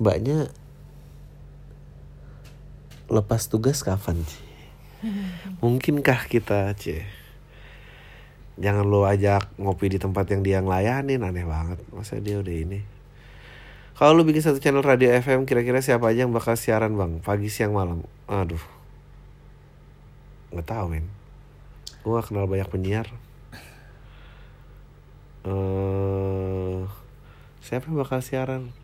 mbaknya 0.00 0.48
lepas 3.10 3.50
tugas 3.50 3.84
kapan 3.84 4.22
sih? 4.24 4.46
Mungkinkah 5.62 6.30
kita 6.30 6.72
cie 6.78 7.04
jangan 8.54 8.86
lo 8.86 9.02
ajak 9.02 9.50
ngopi 9.58 9.90
di 9.90 9.98
tempat 9.98 10.30
yang 10.30 10.46
dia 10.46 10.58
ngelayanin 10.62 11.26
aneh 11.26 11.42
banget. 11.42 11.82
Masa 11.90 12.22
dia 12.22 12.38
udah 12.38 12.54
ini? 12.54 12.86
Kalau 13.98 14.14
lu 14.14 14.22
bikin 14.22 14.42
satu 14.42 14.62
channel 14.62 14.82
radio 14.82 15.10
FM 15.10 15.46
kira-kira 15.46 15.82
siapa 15.82 16.10
aja 16.10 16.26
yang 16.26 16.34
bakal 16.34 16.54
siaran 16.54 16.94
bang? 16.94 17.18
Pagi 17.18 17.50
siang 17.50 17.74
malam. 17.74 18.06
Aduh 18.30 18.83
nggak 20.54 20.70
tahu 20.70 20.86
men 20.94 21.06
gue 22.04 22.12
gak 22.20 22.28
kenal 22.28 22.44
banyak 22.44 22.68
penyiar. 22.68 23.08
Eh 25.48 26.84
siapa 27.64 27.88
yang 27.88 27.96
bakal 28.04 28.20
siaran? 28.20 28.76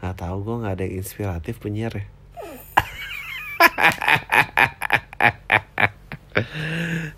Nggak 0.00 0.16
tahu 0.16 0.36
gue 0.40 0.56
nggak 0.64 0.72
ada 0.72 0.88
yang 0.88 1.04
inspiratif 1.04 1.60
penyiar 1.60 1.92
ya. 1.92 2.08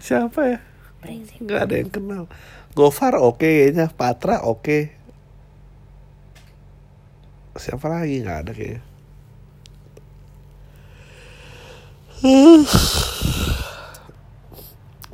Siapa 0.04 0.40
ya? 0.42 0.58
Nggak 1.38 1.60
ada 1.70 1.74
yang 1.78 1.90
kenal. 1.94 2.26
Gofar 2.74 3.14
oke 3.14 3.46
kayaknya. 3.46 3.94
Patra 3.94 4.42
oke. 4.42 4.90
Siapa 7.54 7.86
lagi? 7.86 8.26
Nggak 8.26 8.38
ada 8.42 8.52
kayaknya 8.52 8.82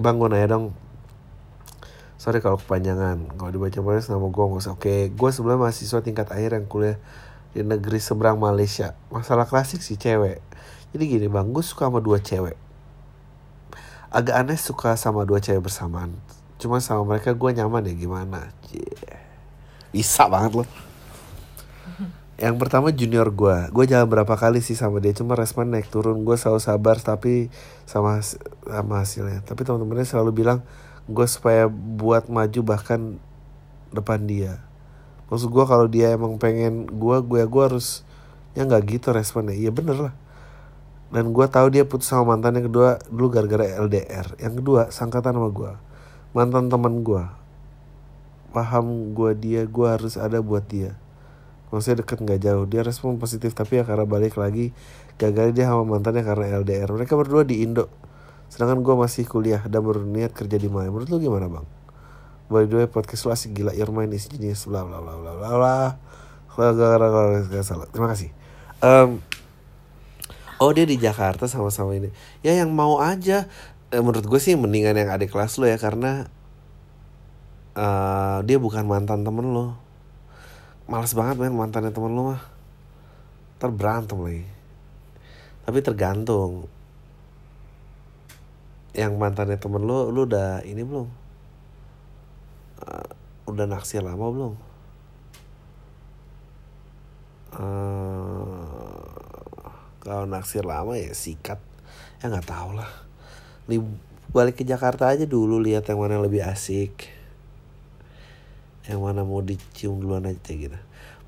Bang 0.00 0.16
gue 0.16 0.32
nanya 0.32 0.56
dong. 0.56 0.72
Sorry 2.16 2.40
kalau 2.40 2.56
kepanjangan. 2.56 3.36
Kalau 3.36 3.50
dibaca 3.52 3.78
baca 3.84 4.00
nama 4.08 4.26
gue 4.32 4.44
nggak 4.48 4.60
usah 4.64 4.72
Oke 4.72 5.12
gue 5.12 5.28
sebenarnya 5.28 5.60
mahasiswa 5.60 6.00
tingkat 6.00 6.32
akhir 6.32 6.56
yang 6.56 6.64
kuliah 6.64 6.96
Di 7.52 7.60
negeri 7.60 8.00
seberang 8.00 8.40
Malaysia. 8.40 8.96
Masalah 9.12 9.44
klasik 9.44 9.84
sih 9.84 10.00
cewek. 10.00 10.40
Jadi 10.96 11.04
gini 11.04 11.26
bang 11.28 11.52
Gue 11.52 11.60
suka 11.60 11.92
sama 11.92 12.00
dua 12.00 12.16
cewek. 12.16 12.56
Agak 14.08 14.40
aneh 14.40 14.56
suka 14.56 14.96
sama 14.96 15.28
dua 15.28 15.44
cewek 15.44 15.68
bersamaan. 15.68 16.16
Cuma 16.56 16.80
sama 16.80 17.04
mereka 17.04 17.36
gue 17.36 17.50
nyaman 17.52 17.84
ya 17.84 17.92
gimana? 17.92 18.48
Cie. 18.64 18.88
Bisa 19.92 20.32
banget 20.32 20.64
loh 20.64 20.89
yang 22.40 22.56
pertama 22.56 22.88
junior 22.88 23.28
gue 23.28 23.68
gue 23.68 23.84
jalan 23.84 24.08
berapa 24.08 24.32
kali 24.32 24.64
sih 24.64 24.72
sama 24.72 24.96
dia 24.96 25.12
cuma 25.12 25.36
respon 25.36 25.68
naik 25.68 25.92
turun. 25.92 26.24
Gue 26.24 26.40
selalu 26.40 26.60
sabar 26.64 26.96
tapi 26.96 27.52
sama 27.84 28.24
sama 28.64 29.04
hasilnya. 29.04 29.44
Tapi 29.44 29.60
teman-temannya 29.68 30.08
selalu 30.08 30.40
bilang 30.40 30.64
gue 31.04 31.26
supaya 31.28 31.68
buat 31.68 32.32
maju 32.32 32.60
bahkan 32.64 33.20
depan 33.92 34.24
dia. 34.24 34.64
Maksud 35.28 35.52
gue 35.52 35.64
kalau 35.68 35.86
dia 35.86 36.16
emang 36.16 36.40
pengen 36.40 36.88
gue 36.88 37.16
gue 37.20 37.44
gue 37.44 37.62
harus 37.62 38.08
ya 38.56 38.64
nggak 38.64 38.88
gitu 38.88 39.12
responnya. 39.12 39.52
Iya 39.52 39.68
bener 39.70 40.10
lah. 40.10 40.14
Dan 41.12 41.36
gue 41.36 41.44
tahu 41.44 41.68
dia 41.74 41.84
putus 41.84 42.08
sama 42.08 42.34
mantan 42.34 42.56
yang 42.56 42.72
kedua 42.72 42.96
dulu 43.12 43.28
gara-gara 43.34 43.66
LDR 43.84 44.38
yang 44.38 44.54
kedua 44.56 44.94
sangkatan 44.94 45.34
sama 45.34 45.50
gue 45.50 45.72
mantan 46.30 46.70
teman 46.70 47.02
gue 47.02 47.24
paham 48.54 49.10
gue 49.10 49.34
dia 49.34 49.66
gue 49.66 49.86
harus 49.90 50.14
ada 50.14 50.38
buat 50.38 50.62
dia 50.70 50.94
maksudnya 51.70 52.02
deket 52.02 52.18
nggak 52.22 52.40
jauh. 52.42 52.64
Dia 52.66 52.82
respon 52.82 53.16
positif 53.16 53.54
tapi 53.54 53.80
ya 53.80 53.84
karena 53.86 54.06
balik 54.06 54.38
lagi 54.38 54.74
gagal 55.18 55.54
dia 55.54 55.70
sama 55.70 55.86
mantannya 55.86 56.22
karena 56.22 56.60
LDR 56.62 56.90
mereka 56.90 57.14
berdua 57.18 57.42
di 57.46 57.62
Indo. 57.62 57.90
Sedangkan 58.50 58.82
gue 58.82 58.94
masih 58.98 59.24
kuliah 59.30 59.62
dan 59.66 59.86
berniat 59.86 60.34
kerja 60.34 60.58
di 60.58 60.66
Maya. 60.66 60.90
Menurut 60.90 61.06
lu 61.08 61.22
gimana 61.22 61.46
bang? 61.46 61.66
By 62.50 62.66
the 62.66 62.82
way 62.82 62.88
podcast 62.90 63.22
lu 63.24 63.30
asik 63.30 63.54
gila. 63.54 63.70
Your 63.72 63.94
mind 63.94 64.10
is 64.10 64.26
genius 64.26 64.66
bla 64.66 64.82
bla 64.82 64.98
bla 64.98 65.14
bla 65.14 65.32
bla. 65.34 65.50
Bla 66.50 67.62
salah. 67.62 67.86
Terima 67.88 68.10
kasih. 68.10 68.34
Um, 68.82 69.22
oh 70.58 70.74
dia 70.74 70.82
di 70.82 70.98
Jakarta 70.98 71.46
sama-sama 71.46 71.94
ini. 71.94 72.10
Ya 72.42 72.58
yang 72.58 72.74
mau 72.74 72.98
aja. 72.98 73.46
Eh, 73.94 74.02
menurut 74.02 74.26
gue 74.26 74.40
sih 74.42 74.58
mendingan 74.58 74.98
yang 74.98 75.10
adik 75.10 75.30
kelas 75.30 75.58
lo 75.58 75.66
ya 75.66 75.78
karena 75.78 76.30
uh, 77.74 78.38
dia 78.46 78.58
bukan 78.58 78.86
mantan 78.86 79.26
temen 79.26 79.50
lo 79.50 79.89
Males 80.90 81.14
banget 81.14 81.38
main 81.38 81.54
mantannya 81.54 81.94
temen 81.94 82.10
lu 82.10 82.34
mah. 82.34 82.42
Terberantem 83.62 84.18
lagi. 84.18 84.42
Tapi 85.62 85.78
tergantung. 85.86 86.66
Yang 88.90 89.12
mantannya 89.14 89.54
temen 89.54 89.86
lu 89.86 90.10
Lu 90.10 90.26
udah 90.26 90.66
ini 90.66 90.82
belum? 90.82 91.06
Uh, 92.82 93.06
Udah 93.46 93.70
naksir 93.70 94.02
lama 94.02 94.26
belum? 94.34 94.54
Uh, 97.54 99.06
Kalau 100.02 100.26
naksir 100.26 100.66
lama 100.66 100.98
ya 100.98 101.14
sikat. 101.14 101.62
Ya 102.18 102.34
nggak 102.34 102.50
tau 102.50 102.74
lah. 102.74 102.90
Balik 104.34 104.58
ke 104.58 104.64
Jakarta 104.66 105.06
aja 105.10 105.22
dulu 105.22 105.62
Lihat 105.62 105.86
yang 105.86 106.02
mana 106.02 106.18
lebih 106.18 106.42
asik 106.42 107.19
yang 108.90 109.06
mana 109.06 109.22
mau 109.22 109.38
dicium 109.38 110.02
duluan 110.02 110.26
aja 110.26 110.50
gitu. 110.50 110.74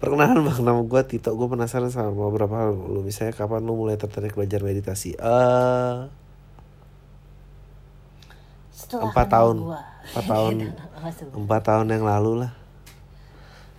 Perkenalan 0.02 0.42
bang 0.42 0.58
nama 0.66 0.82
gue 0.82 1.02
Tito. 1.06 1.30
Gue 1.38 1.46
penasaran 1.46 1.94
sama 1.94 2.10
beberapa 2.10 2.58
hal 2.58 2.74
lu. 2.74 3.06
Misalnya 3.06 3.38
kapan 3.38 3.62
lu 3.62 3.78
mulai 3.78 3.94
tertarik 3.94 4.34
belajar 4.34 4.58
meditasi? 4.66 5.14
Uh, 5.14 6.10
empat 8.98 9.30
tahun. 9.30 9.62
empat 10.10 10.24
tahun. 10.26 10.54
Empat 11.38 11.62
tahun 11.62 11.86
yang 11.94 12.02
lalu 12.02 12.42
lah. 12.42 12.52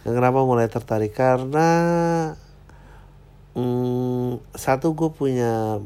Yang 0.07 0.15
kenapa 0.15 0.39
mulai 0.47 0.71
tertarik? 0.71 1.11
Karena 1.11 1.67
hmm, 3.59 4.39
satu 4.55 4.95
gue 4.95 5.11
punya 5.11 5.84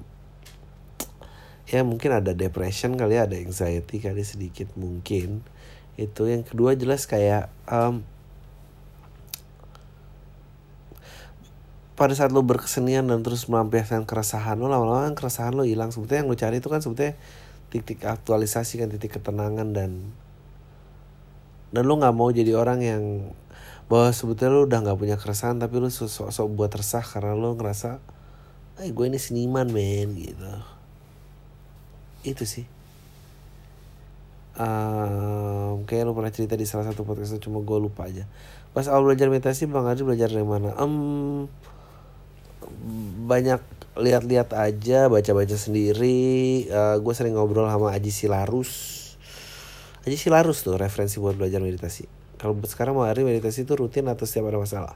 ya 1.67 1.81
mungkin 1.83 2.13
ada 2.15 2.31
depression 2.31 2.95
kali 2.95 3.19
ya 3.19 3.27
ada 3.27 3.35
anxiety 3.35 3.99
kali 3.99 4.23
sedikit 4.23 4.71
mungkin 4.79 5.43
itu 5.97 6.29
yang 6.29 6.45
kedua 6.45 6.77
jelas 6.77 7.09
kayak 7.09 7.49
um, 7.65 8.05
pada 11.97 12.13
saat 12.13 12.29
lo 12.29 12.45
berkesenian 12.45 13.09
dan 13.09 13.25
terus 13.25 13.49
melampiaskan 13.49 14.05
keresahan 14.05 14.61
lo 14.61 14.69
lama-lama 14.69 15.09
kan 15.09 15.17
keresahan 15.17 15.57
lo 15.57 15.65
hilang. 15.65 15.89
Sebetulnya 15.89 16.21
yang 16.21 16.29
lo 16.29 16.37
cari 16.37 16.61
itu 16.61 16.69
kan 16.69 16.85
sebetulnya 16.85 17.17
titik 17.73 18.05
aktualisasi 18.05 18.77
kan 18.77 18.93
titik 18.93 19.17
ketenangan 19.17 19.73
dan 19.73 20.13
dan 21.73 21.83
lo 21.83 21.97
nggak 21.97 22.13
mau 22.13 22.29
jadi 22.29 22.53
orang 22.53 22.79
yang 22.85 23.03
bahwa 23.89 24.13
sebetulnya 24.13 24.53
lo 24.53 24.69
udah 24.69 24.79
nggak 24.85 24.99
punya 25.01 25.17
keresahan 25.17 25.57
tapi 25.57 25.81
lo 25.81 25.89
sok-sok 25.89 26.47
buat 26.53 26.69
resah 26.77 27.01
karena 27.01 27.33
lo 27.33 27.57
ngerasa 27.57 27.97
eh 28.77 28.93
gue 28.93 29.05
ini 29.09 29.17
seniman 29.17 29.65
men 29.73 30.13
gitu. 30.13 30.53
Itu 32.21 32.45
sih 32.45 32.76
um, 34.57 35.85
kayak 35.85 36.03
lo 36.09 36.17
pernah 36.17 36.33
cerita 36.33 36.57
di 36.57 36.65
salah 36.65 36.89
satu 36.89 37.05
podcast 37.05 37.37
cuma 37.39 37.61
gue 37.61 37.77
lupa 37.77 38.09
aja. 38.09 38.25
Pas 38.73 38.85
awal 38.89 39.13
belajar 39.13 39.29
meditasi 39.29 39.65
bang 39.69 39.85
Adi 39.89 40.01
belajar 40.05 40.29
dari 40.29 40.45
mana? 40.45 40.73
Um, 40.77 41.49
banyak 43.25 43.61
lihat-lihat 43.97 44.53
aja 44.53 45.09
baca-baca 45.09 45.57
sendiri. 45.57 46.67
Uh, 46.69 47.01
gue 47.01 47.13
sering 47.13 47.33
ngobrol 47.33 47.65
sama 47.69 47.93
Aji 47.93 48.13
Silarus. 48.13 48.71
Aji 50.05 50.17
Silarus 50.17 50.61
tuh 50.61 50.77
referensi 50.77 51.17
buat 51.17 51.33
belajar 51.33 51.57
meditasi. 51.63 52.05
Kalau 52.37 52.53
sekarang 52.69 52.93
mau 52.93 53.09
hari 53.09 53.25
meditasi 53.25 53.65
itu 53.65 53.73
rutin 53.73 54.05
atau 54.05 54.29
setiap 54.29 54.53
ada 54.53 54.61
masalah? 54.61 54.95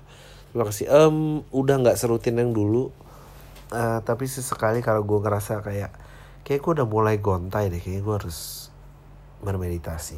Terima 0.53 0.65
kasih. 0.67 0.85
Um, 0.93 1.41
udah 1.49 1.81
nggak 1.81 1.97
serutin 1.97 2.37
yang 2.37 2.53
dulu. 2.53 2.93
Uh, 3.71 4.03
tapi 4.03 4.27
sesekali 4.27 4.83
kalau 4.83 5.01
gue 5.07 5.19
ngerasa 5.23 5.63
kayak 5.63 5.91
kayak 6.43 6.59
gue 6.59 6.71
udah 6.81 6.87
mulai 6.87 7.17
gontai 7.23 7.71
deh 7.71 7.79
kayak 7.79 8.03
gue 8.03 8.15
harus 8.19 8.70
bermeditasi. 9.41 10.17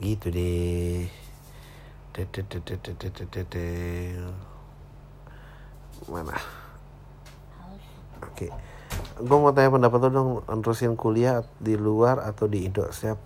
Gitu 0.00 0.26
deh. 0.32 1.06
Mana? 6.10 6.36
Oke. 8.24 8.48
Okay. 8.48 8.50
gue 9.14 9.38
mau 9.38 9.50
tanya 9.50 9.74
pendapat 9.74 9.98
lo 10.06 10.08
dong 10.10 10.30
terusin 10.62 10.94
kuliah 10.94 11.42
di 11.58 11.74
luar 11.74 12.22
atau 12.22 12.46
di 12.46 12.66
Indo? 12.66 12.86
Siap 12.86 13.18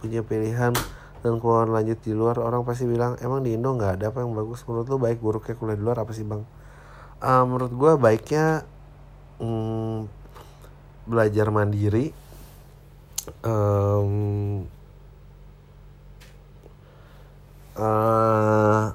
punya 0.00 0.24
pilihan 0.24 0.72
dan 1.18 1.32
keluar 1.42 1.66
lanjut 1.66 1.98
di 2.00 2.14
luar 2.14 2.38
orang 2.38 2.62
pasti 2.62 2.86
bilang 2.86 3.18
emang 3.20 3.42
di 3.42 3.52
Indo 3.56 3.74
nggak 3.74 4.00
ada 4.00 4.04
apa 4.12 4.24
yang 4.24 4.32
bagus? 4.32 4.64
Menurut 4.64 4.86
lo 4.88 4.96
baik 4.96 5.18
buruknya 5.20 5.54
kuliah 5.56 5.76
di 5.76 5.84
luar 5.84 6.00
apa 6.00 6.12
sih 6.16 6.24
bang? 6.24 6.42
Uh, 7.18 7.44
menurut 7.44 7.72
gue 7.74 7.92
baiknya 7.98 8.62
hmm, 9.42 10.06
belajar 11.08 11.50
mandiri 11.50 12.14
um, 13.44 14.64
uh, 17.78 18.92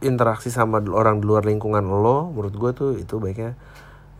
interaksi 0.00 0.48
sama 0.48 0.80
orang 0.90 1.20
di 1.20 1.28
luar 1.28 1.44
lingkungan 1.44 1.84
lo 1.84 2.32
menurut 2.32 2.54
gue 2.56 2.70
tuh 2.72 2.90
itu 2.96 3.20
baiknya. 3.20 3.54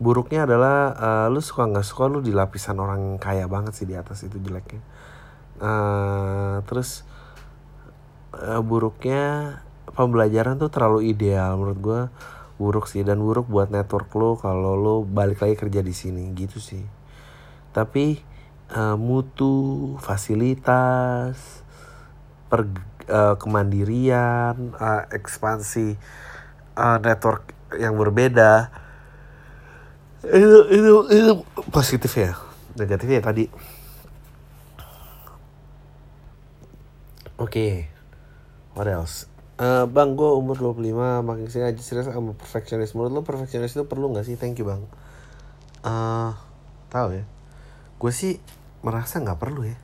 Buruknya 0.01 0.49
adalah 0.49 0.77
uh, 0.97 1.27
lu 1.29 1.41
suka 1.45 1.69
nggak 1.69 1.85
suka 1.85 2.09
lu 2.09 2.25
di 2.25 2.33
lapisan 2.33 2.81
orang 2.81 3.21
kaya 3.21 3.45
banget 3.45 3.77
sih 3.77 3.85
di 3.85 3.93
atas 3.93 4.25
itu 4.25 4.41
jeleknya. 4.41 4.81
Uh, 5.61 6.65
terus 6.65 7.05
uh, 8.33 8.61
buruknya 8.65 9.57
pembelajaran 9.93 10.57
tuh 10.57 10.73
terlalu 10.73 11.13
ideal 11.13 11.53
menurut 11.59 11.79
gue 11.81 12.01
buruk 12.61 12.85
sih 12.85 13.01
dan 13.01 13.17
buruk 13.17 13.49
buat 13.49 13.73
network 13.73 14.09
lo 14.13 14.37
kalau 14.37 14.77
lo 14.77 14.95
balik 15.01 15.41
lagi 15.41 15.57
kerja 15.57 15.81
di 15.81 15.93
sini 15.93 16.29
gitu 16.33 16.61
sih. 16.61 16.85
Tapi 17.73 18.30
uh, 18.75 18.95
mutu, 18.95 19.95
fasilitas, 19.99 21.63
per, 22.47 22.67
uh, 23.11 23.35
kemandirian, 23.35 24.75
uh, 24.75 25.03
ekspansi 25.11 25.95
uh, 26.75 26.97
network 26.99 27.55
yang 27.79 27.95
berbeda. 27.95 28.71
Itu 30.21 30.59
itu 30.69 30.93
itu 31.09 31.31
positif 31.73 32.13
ya 32.13 32.37
negatifnya 32.77 33.19
ya 33.19 33.25
tadi. 33.25 33.45
Oke 37.41 37.49
okay. 37.49 37.73
what 38.77 38.85
else? 38.85 39.25
Uh, 39.61 39.85
bang 39.85 40.17
gue 40.17 40.25
umur 40.25 40.57
25 40.57 41.21
makin 41.21 41.45
sini 41.45 41.69
aja 41.69 41.81
serius 41.85 42.09
sama 42.09 42.33
perfectionist 42.33 42.97
menurut 42.97 43.13
lo 43.13 43.21
perfectionist 43.21 43.77
itu 43.77 43.85
perlu 43.85 44.13
nggak 44.13 44.25
sih? 44.25 44.37
Thank 44.37 44.61
you 44.61 44.65
bang. 44.69 44.85
Uh, 45.81 46.37
tahu 46.93 47.17
ya. 47.17 47.25
Gue 47.97 48.13
sih 48.13 48.37
merasa 48.81 49.21
nggak 49.21 49.37
perlu 49.37 49.61
ya. 49.69 49.77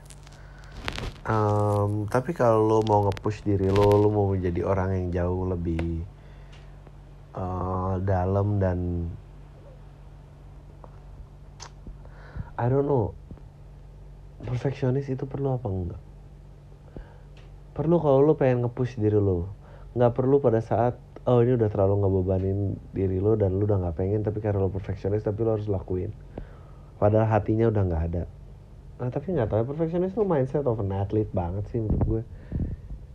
Um, 1.27 2.07
tapi 2.07 2.31
kalau 2.31 2.63
lo 2.65 2.77
mau 2.87 3.05
nge-push 3.09 3.43
diri 3.43 3.67
lo 3.67 3.99
lo 3.99 4.07
mau 4.09 4.31
menjadi 4.31 4.63
orang 4.63 4.95
yang 4.95 5.07
jauh 5.11 5.43
lebih 5.43 6.01
uh, 7.35 7.99
dalam 7.99 8.63
dan 8.63 9.11
I 12.57 12.65
don't 12.71 12.87
know 12.87 13.13
perfeksionis 14.41 15.11
itu 15.11 15.29
perlu 15.29 15.59
apa 15.59 15.67
enggak? 15.67 16.01
Perlu 17.75 18.01
kalau 18.01 18.23
lo 18.23 18.33
pengen 18.33 18.65
nge-push 18.65 18.97
diri 18.97 19.19
lo. 19.19 19.51
Nggak 19.93 20.17
perlu 20.17 20.41
pada 20.41 20.63
saat 20.63 20.97
oh 21.27 21.43
ini 21.43 21.59
udah 21.59 21.69
terlalu 21.69 22.07
ngebebanin 22.07 22.59
diri 22.95 23.19
lo 23.19 23.35
dan 23.37 23.53
lo 23.59 23.67
udah 23.67 23.77
nggak 23.83 23.97
pengen 23.99 24.23
tapi 24.23 24.39
karena 24.41 24.63
lo 24.63 24.73
perfeksionis 24.73 25.21
tapi 25.21 25.43
lo 25.45 25.59
harus 25.59 25.69
lakuin. 25.69 26.09
Padahal 26.97 27.29
hatinya 27.29 27.69
udah 27.69 27.83
nggak 27.83 28.03
ada 28.09 28.36
nah 28.97 29.13
tapi 29.13 29.29
nggak 29.29 29.53
tahu 29.53 29.61
ya 29.61 29.65
perfeksionis 29.69 30.17
tuh 30.17 30.25
mindset 30.25 30.65
of 30.65 30.81
an 30.81 30.89
athlete 30.89 31.29
banget 31.29 31.69
sih 31.69 31.77
menurut 31.77 32.03
gue. 32.05 32.23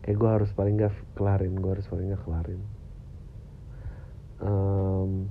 Kayak 0.03 0.17
gue 0.19 0.31
harus 0.31 0.51
paling 0.55 0.75
gak 0.83 0.95
kelarin 1.15 1.55
gue 1.55 1.71
harus 1.71 1.87
paling 1.87 2.11
gak 2.11 2.23
kelarin. 2.27 2.63
Um, 4.43 5.31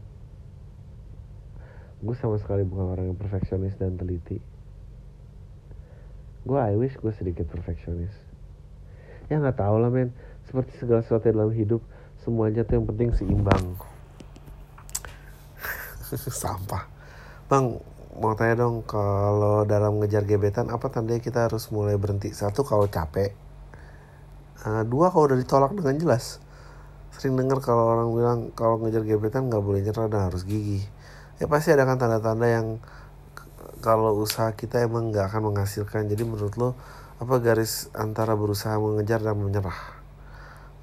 gue 1.99 2.16
sama 2.16 2.39
sekali 2.39 2.64
bukan 2.64 2.88
orang 2.88 3.06
yang 3.12 3.20
perfeksionis 3.20 3.76
dan 3.76 3.99
teliti. 3.99 4.39
Gue 6.47 6.58
I 6.58 6.74
wish 6.80 6.95
gue 6.97 7.14
sedikit 7.14 7.45
perfeksionis. 7.52 8.16
Ya 9.30 9.38
nggak 9.38 9.60
tahu 9.60 9.76
lah 9.78 9.91
men. 9.93 10.16
Seperti 10.47 10.76
segala 10.80 11.06
sesuatu 11.06 11.30
dalam 11.30 11.54
hidup 11.54 11.84
semuanya 12.24 12.66
tuh 12.66 12.82
yang 12.82 12.88
penting 12.89 13.14
seimbang. 13.14 13.78
Sampah. 16.41 16.89
Bang 17.45 17.84
mau 18.20 18.36
tanya 18.36 18.68
dong 18.68 18.84
kalau 18.84 19.64
dalam 19.64 20.01
ngejar 20.03 20.28
gebetan 20.28 20.68
apa 20.68 20.91
tandanya 20.91 21.24
kita 21.24 21.47
harus 21.47 21.72
mulai 21.72 21.95
berhenti? 21.95 22.36
Satu 22.36 22.68
kalau 22.68 22.91
capek. 22.91 23.32
Uh, 24.62 24.84
dua 24.84 25.14
kalau 25.14 25.32
udah 25.32 25.39
ditolak 25.39 25.72
dengan 25.72 25.95
jelas. 25.95 26.43
Sering 27.16 27.39
dengar 27.39 27.64
kalau 27.64 27.91
orang 27.95 28.09
bilang 28.12 28.39
kalau 28.57 28.82
ngejar 28.84 29.07
gebetan 29.07 29.47
nggak 29.47 29.64
boleh 29.64 29.80
nyerah 29.86 30.07
dan 30.12 30.28
harus 30.32 30.43
gigi 30.43 30.84
ya 31.41 31.49
pasti 31.49 31.74
ada 31.74 31.89
kan 31.89 31.97
tanda-tanda 31.97 32.45
yang 32.45 32.78
kalau 33.82 34.14
usaha 34.22 34.53
kita 34.53 34.86
emang 34.86 35.09
nggak 35.09 35.34
akan 35.34 35.49
menghasilkan. 35.49 36.05
Jadi 36.05 36.22
menurut 36.22 36.53
lo 36.53 36.78
apa 37.18 37.41
garis 37.41 37.89
antara 37.97 38.38
berusaha 38.38 38.78
mengejar 38.78 39.26
dan 39.26 39.41
menyerah? 39.41 39.97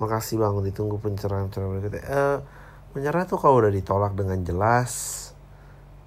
Makasih 0.03 0.43
bang 0.43 0.59
ditunggu 0.66 0.99
pencerahan 0.99 1.47
pencerahan 1.47 1.79
berikutnya. 1.79 2.03
Uh, 2.11 2.39
menyerah 2.99 3.22
tuh 3.31 3.39
kalau 3.39 3.62
udah 3.62 3.70
ditolak 3.70 4.18
dengan 4.18 4.43
jelas 4.43 5.28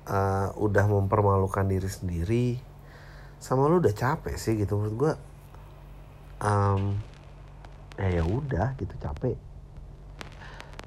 uh, 0.08 0.54
udah 0.58 0.86
mempermalukan 0.88 1.66
diri 1.68 1.90
sendiri 1.90 2.48
sama 3.42 3.66
lu 3.66 3.82
udah 3.82 3.94
capek 3.94 4.38
sih 4.38 4.54
gitu 4.54 4.78
menurut 4.78 4.96
gue 4.98 5.14
um, 6.46 6.98
ya 7.98 8.22
ya 8.22 8.24
udah 8.26 8.74
gitu 8.78 8.94
capek. 8.98 9.38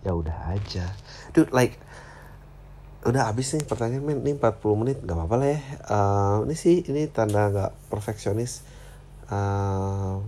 Ya 0.04 0.12
udah 0.12 0.54
aja. 0.54 0.86
Dude 1.32 1.50
like 1.54 1.78
udah 3.04 3.28
habis 3.28 3.52
nih 3.54 3.64
pertanyaan 3.66 4.04
men. 4.04 4.22
Ini 4.22 4.38
40 4.38 4.80
menit 4.80 4.96
nggak 5.02 5.16
apa-apa 5.16 5.34
lah 5.40 5.48
ya. 5.50 5.60
Uh, 5.88 6.36
ini 6.46 6.54
sih 6.54 6.82
ini 6.86 7.10
tanda 7.10 7.50
nggak 7.50 7.72
perfeksionis. 7.90 8.62
Uh, 9.30 10.20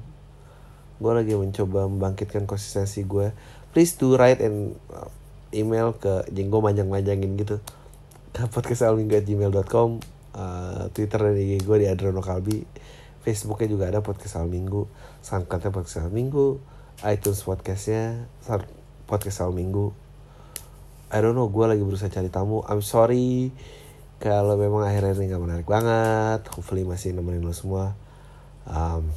gue 0.96 1.12
lagi 1.12 1.36
mencoba 1.36 1.84
membangkitkan 1.92 2.48
konsistensi 2.48 3.04
gue 3.04 3.28
please 3.76 4.00
do 4.00 4.16
write 4.16 4.40
and 4.40 4.72
email 5.52 5.92
ke 5.92 6.24
jenggo 6.32 6.64
manjang-manjangin 6.64 7.36
gitu 7.36 7.60
podcastalminggu@gmail.com 8.54 9.88
uh, 10.36 10.84
Twitter 10.92 11.20
dan 11.20 11.34
IG 11.36 11.64
gue 11.64 11.76
di 11.80 11.86
Adrono 11.88 12.20
Kalbi 12.20 12.62
Facebooknya 13.24 13.68
juga 13.72 13.84
ada 13.88 14.00
podcast 14.04 14.38
al 14.38 14.46
minggu 14.46 14.86
Soundcloudnya 15.24 15.72
podcast 15.72 16.04
al 16.04 16.12
minggu 16.12 16.60
iTunes 17.08 17.40
podcastnya 17.42 18.28
podcast 19.08 19.40
al 19.42 19.56
minggu 19.56 20.06
I 21.06 21.22
don't 21.22 21.38
know 21.38 21.46
gue 21.46 21.64
lagi 21.70 21.86
berusaha 21.86 22.10
cari 22.10 22.26
tamu. 22.34 22.66
I'm 22.66 22.82
sorry 22.82 23.54
kalau 24.18 24.58
memang 24.58 24.82
akhirnya 24.82 25.14
ini 25.14 25.30
gak 25.30 25.38
menarik 25.38 25.68
banget. 25.68 26.42
Hopefully 26.50 26.82
masih 26.82 27.14
nemenin 27.14 27.46
lo 27.46 27.54
semua. 27.54 27.94
Um, 28.66 29.14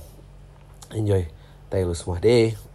enjoy. 0.94 1.26
Thank 1.74 1.90
lu 1.90 1.98
semua. 1.98 2.22
Deh 2.22 2.69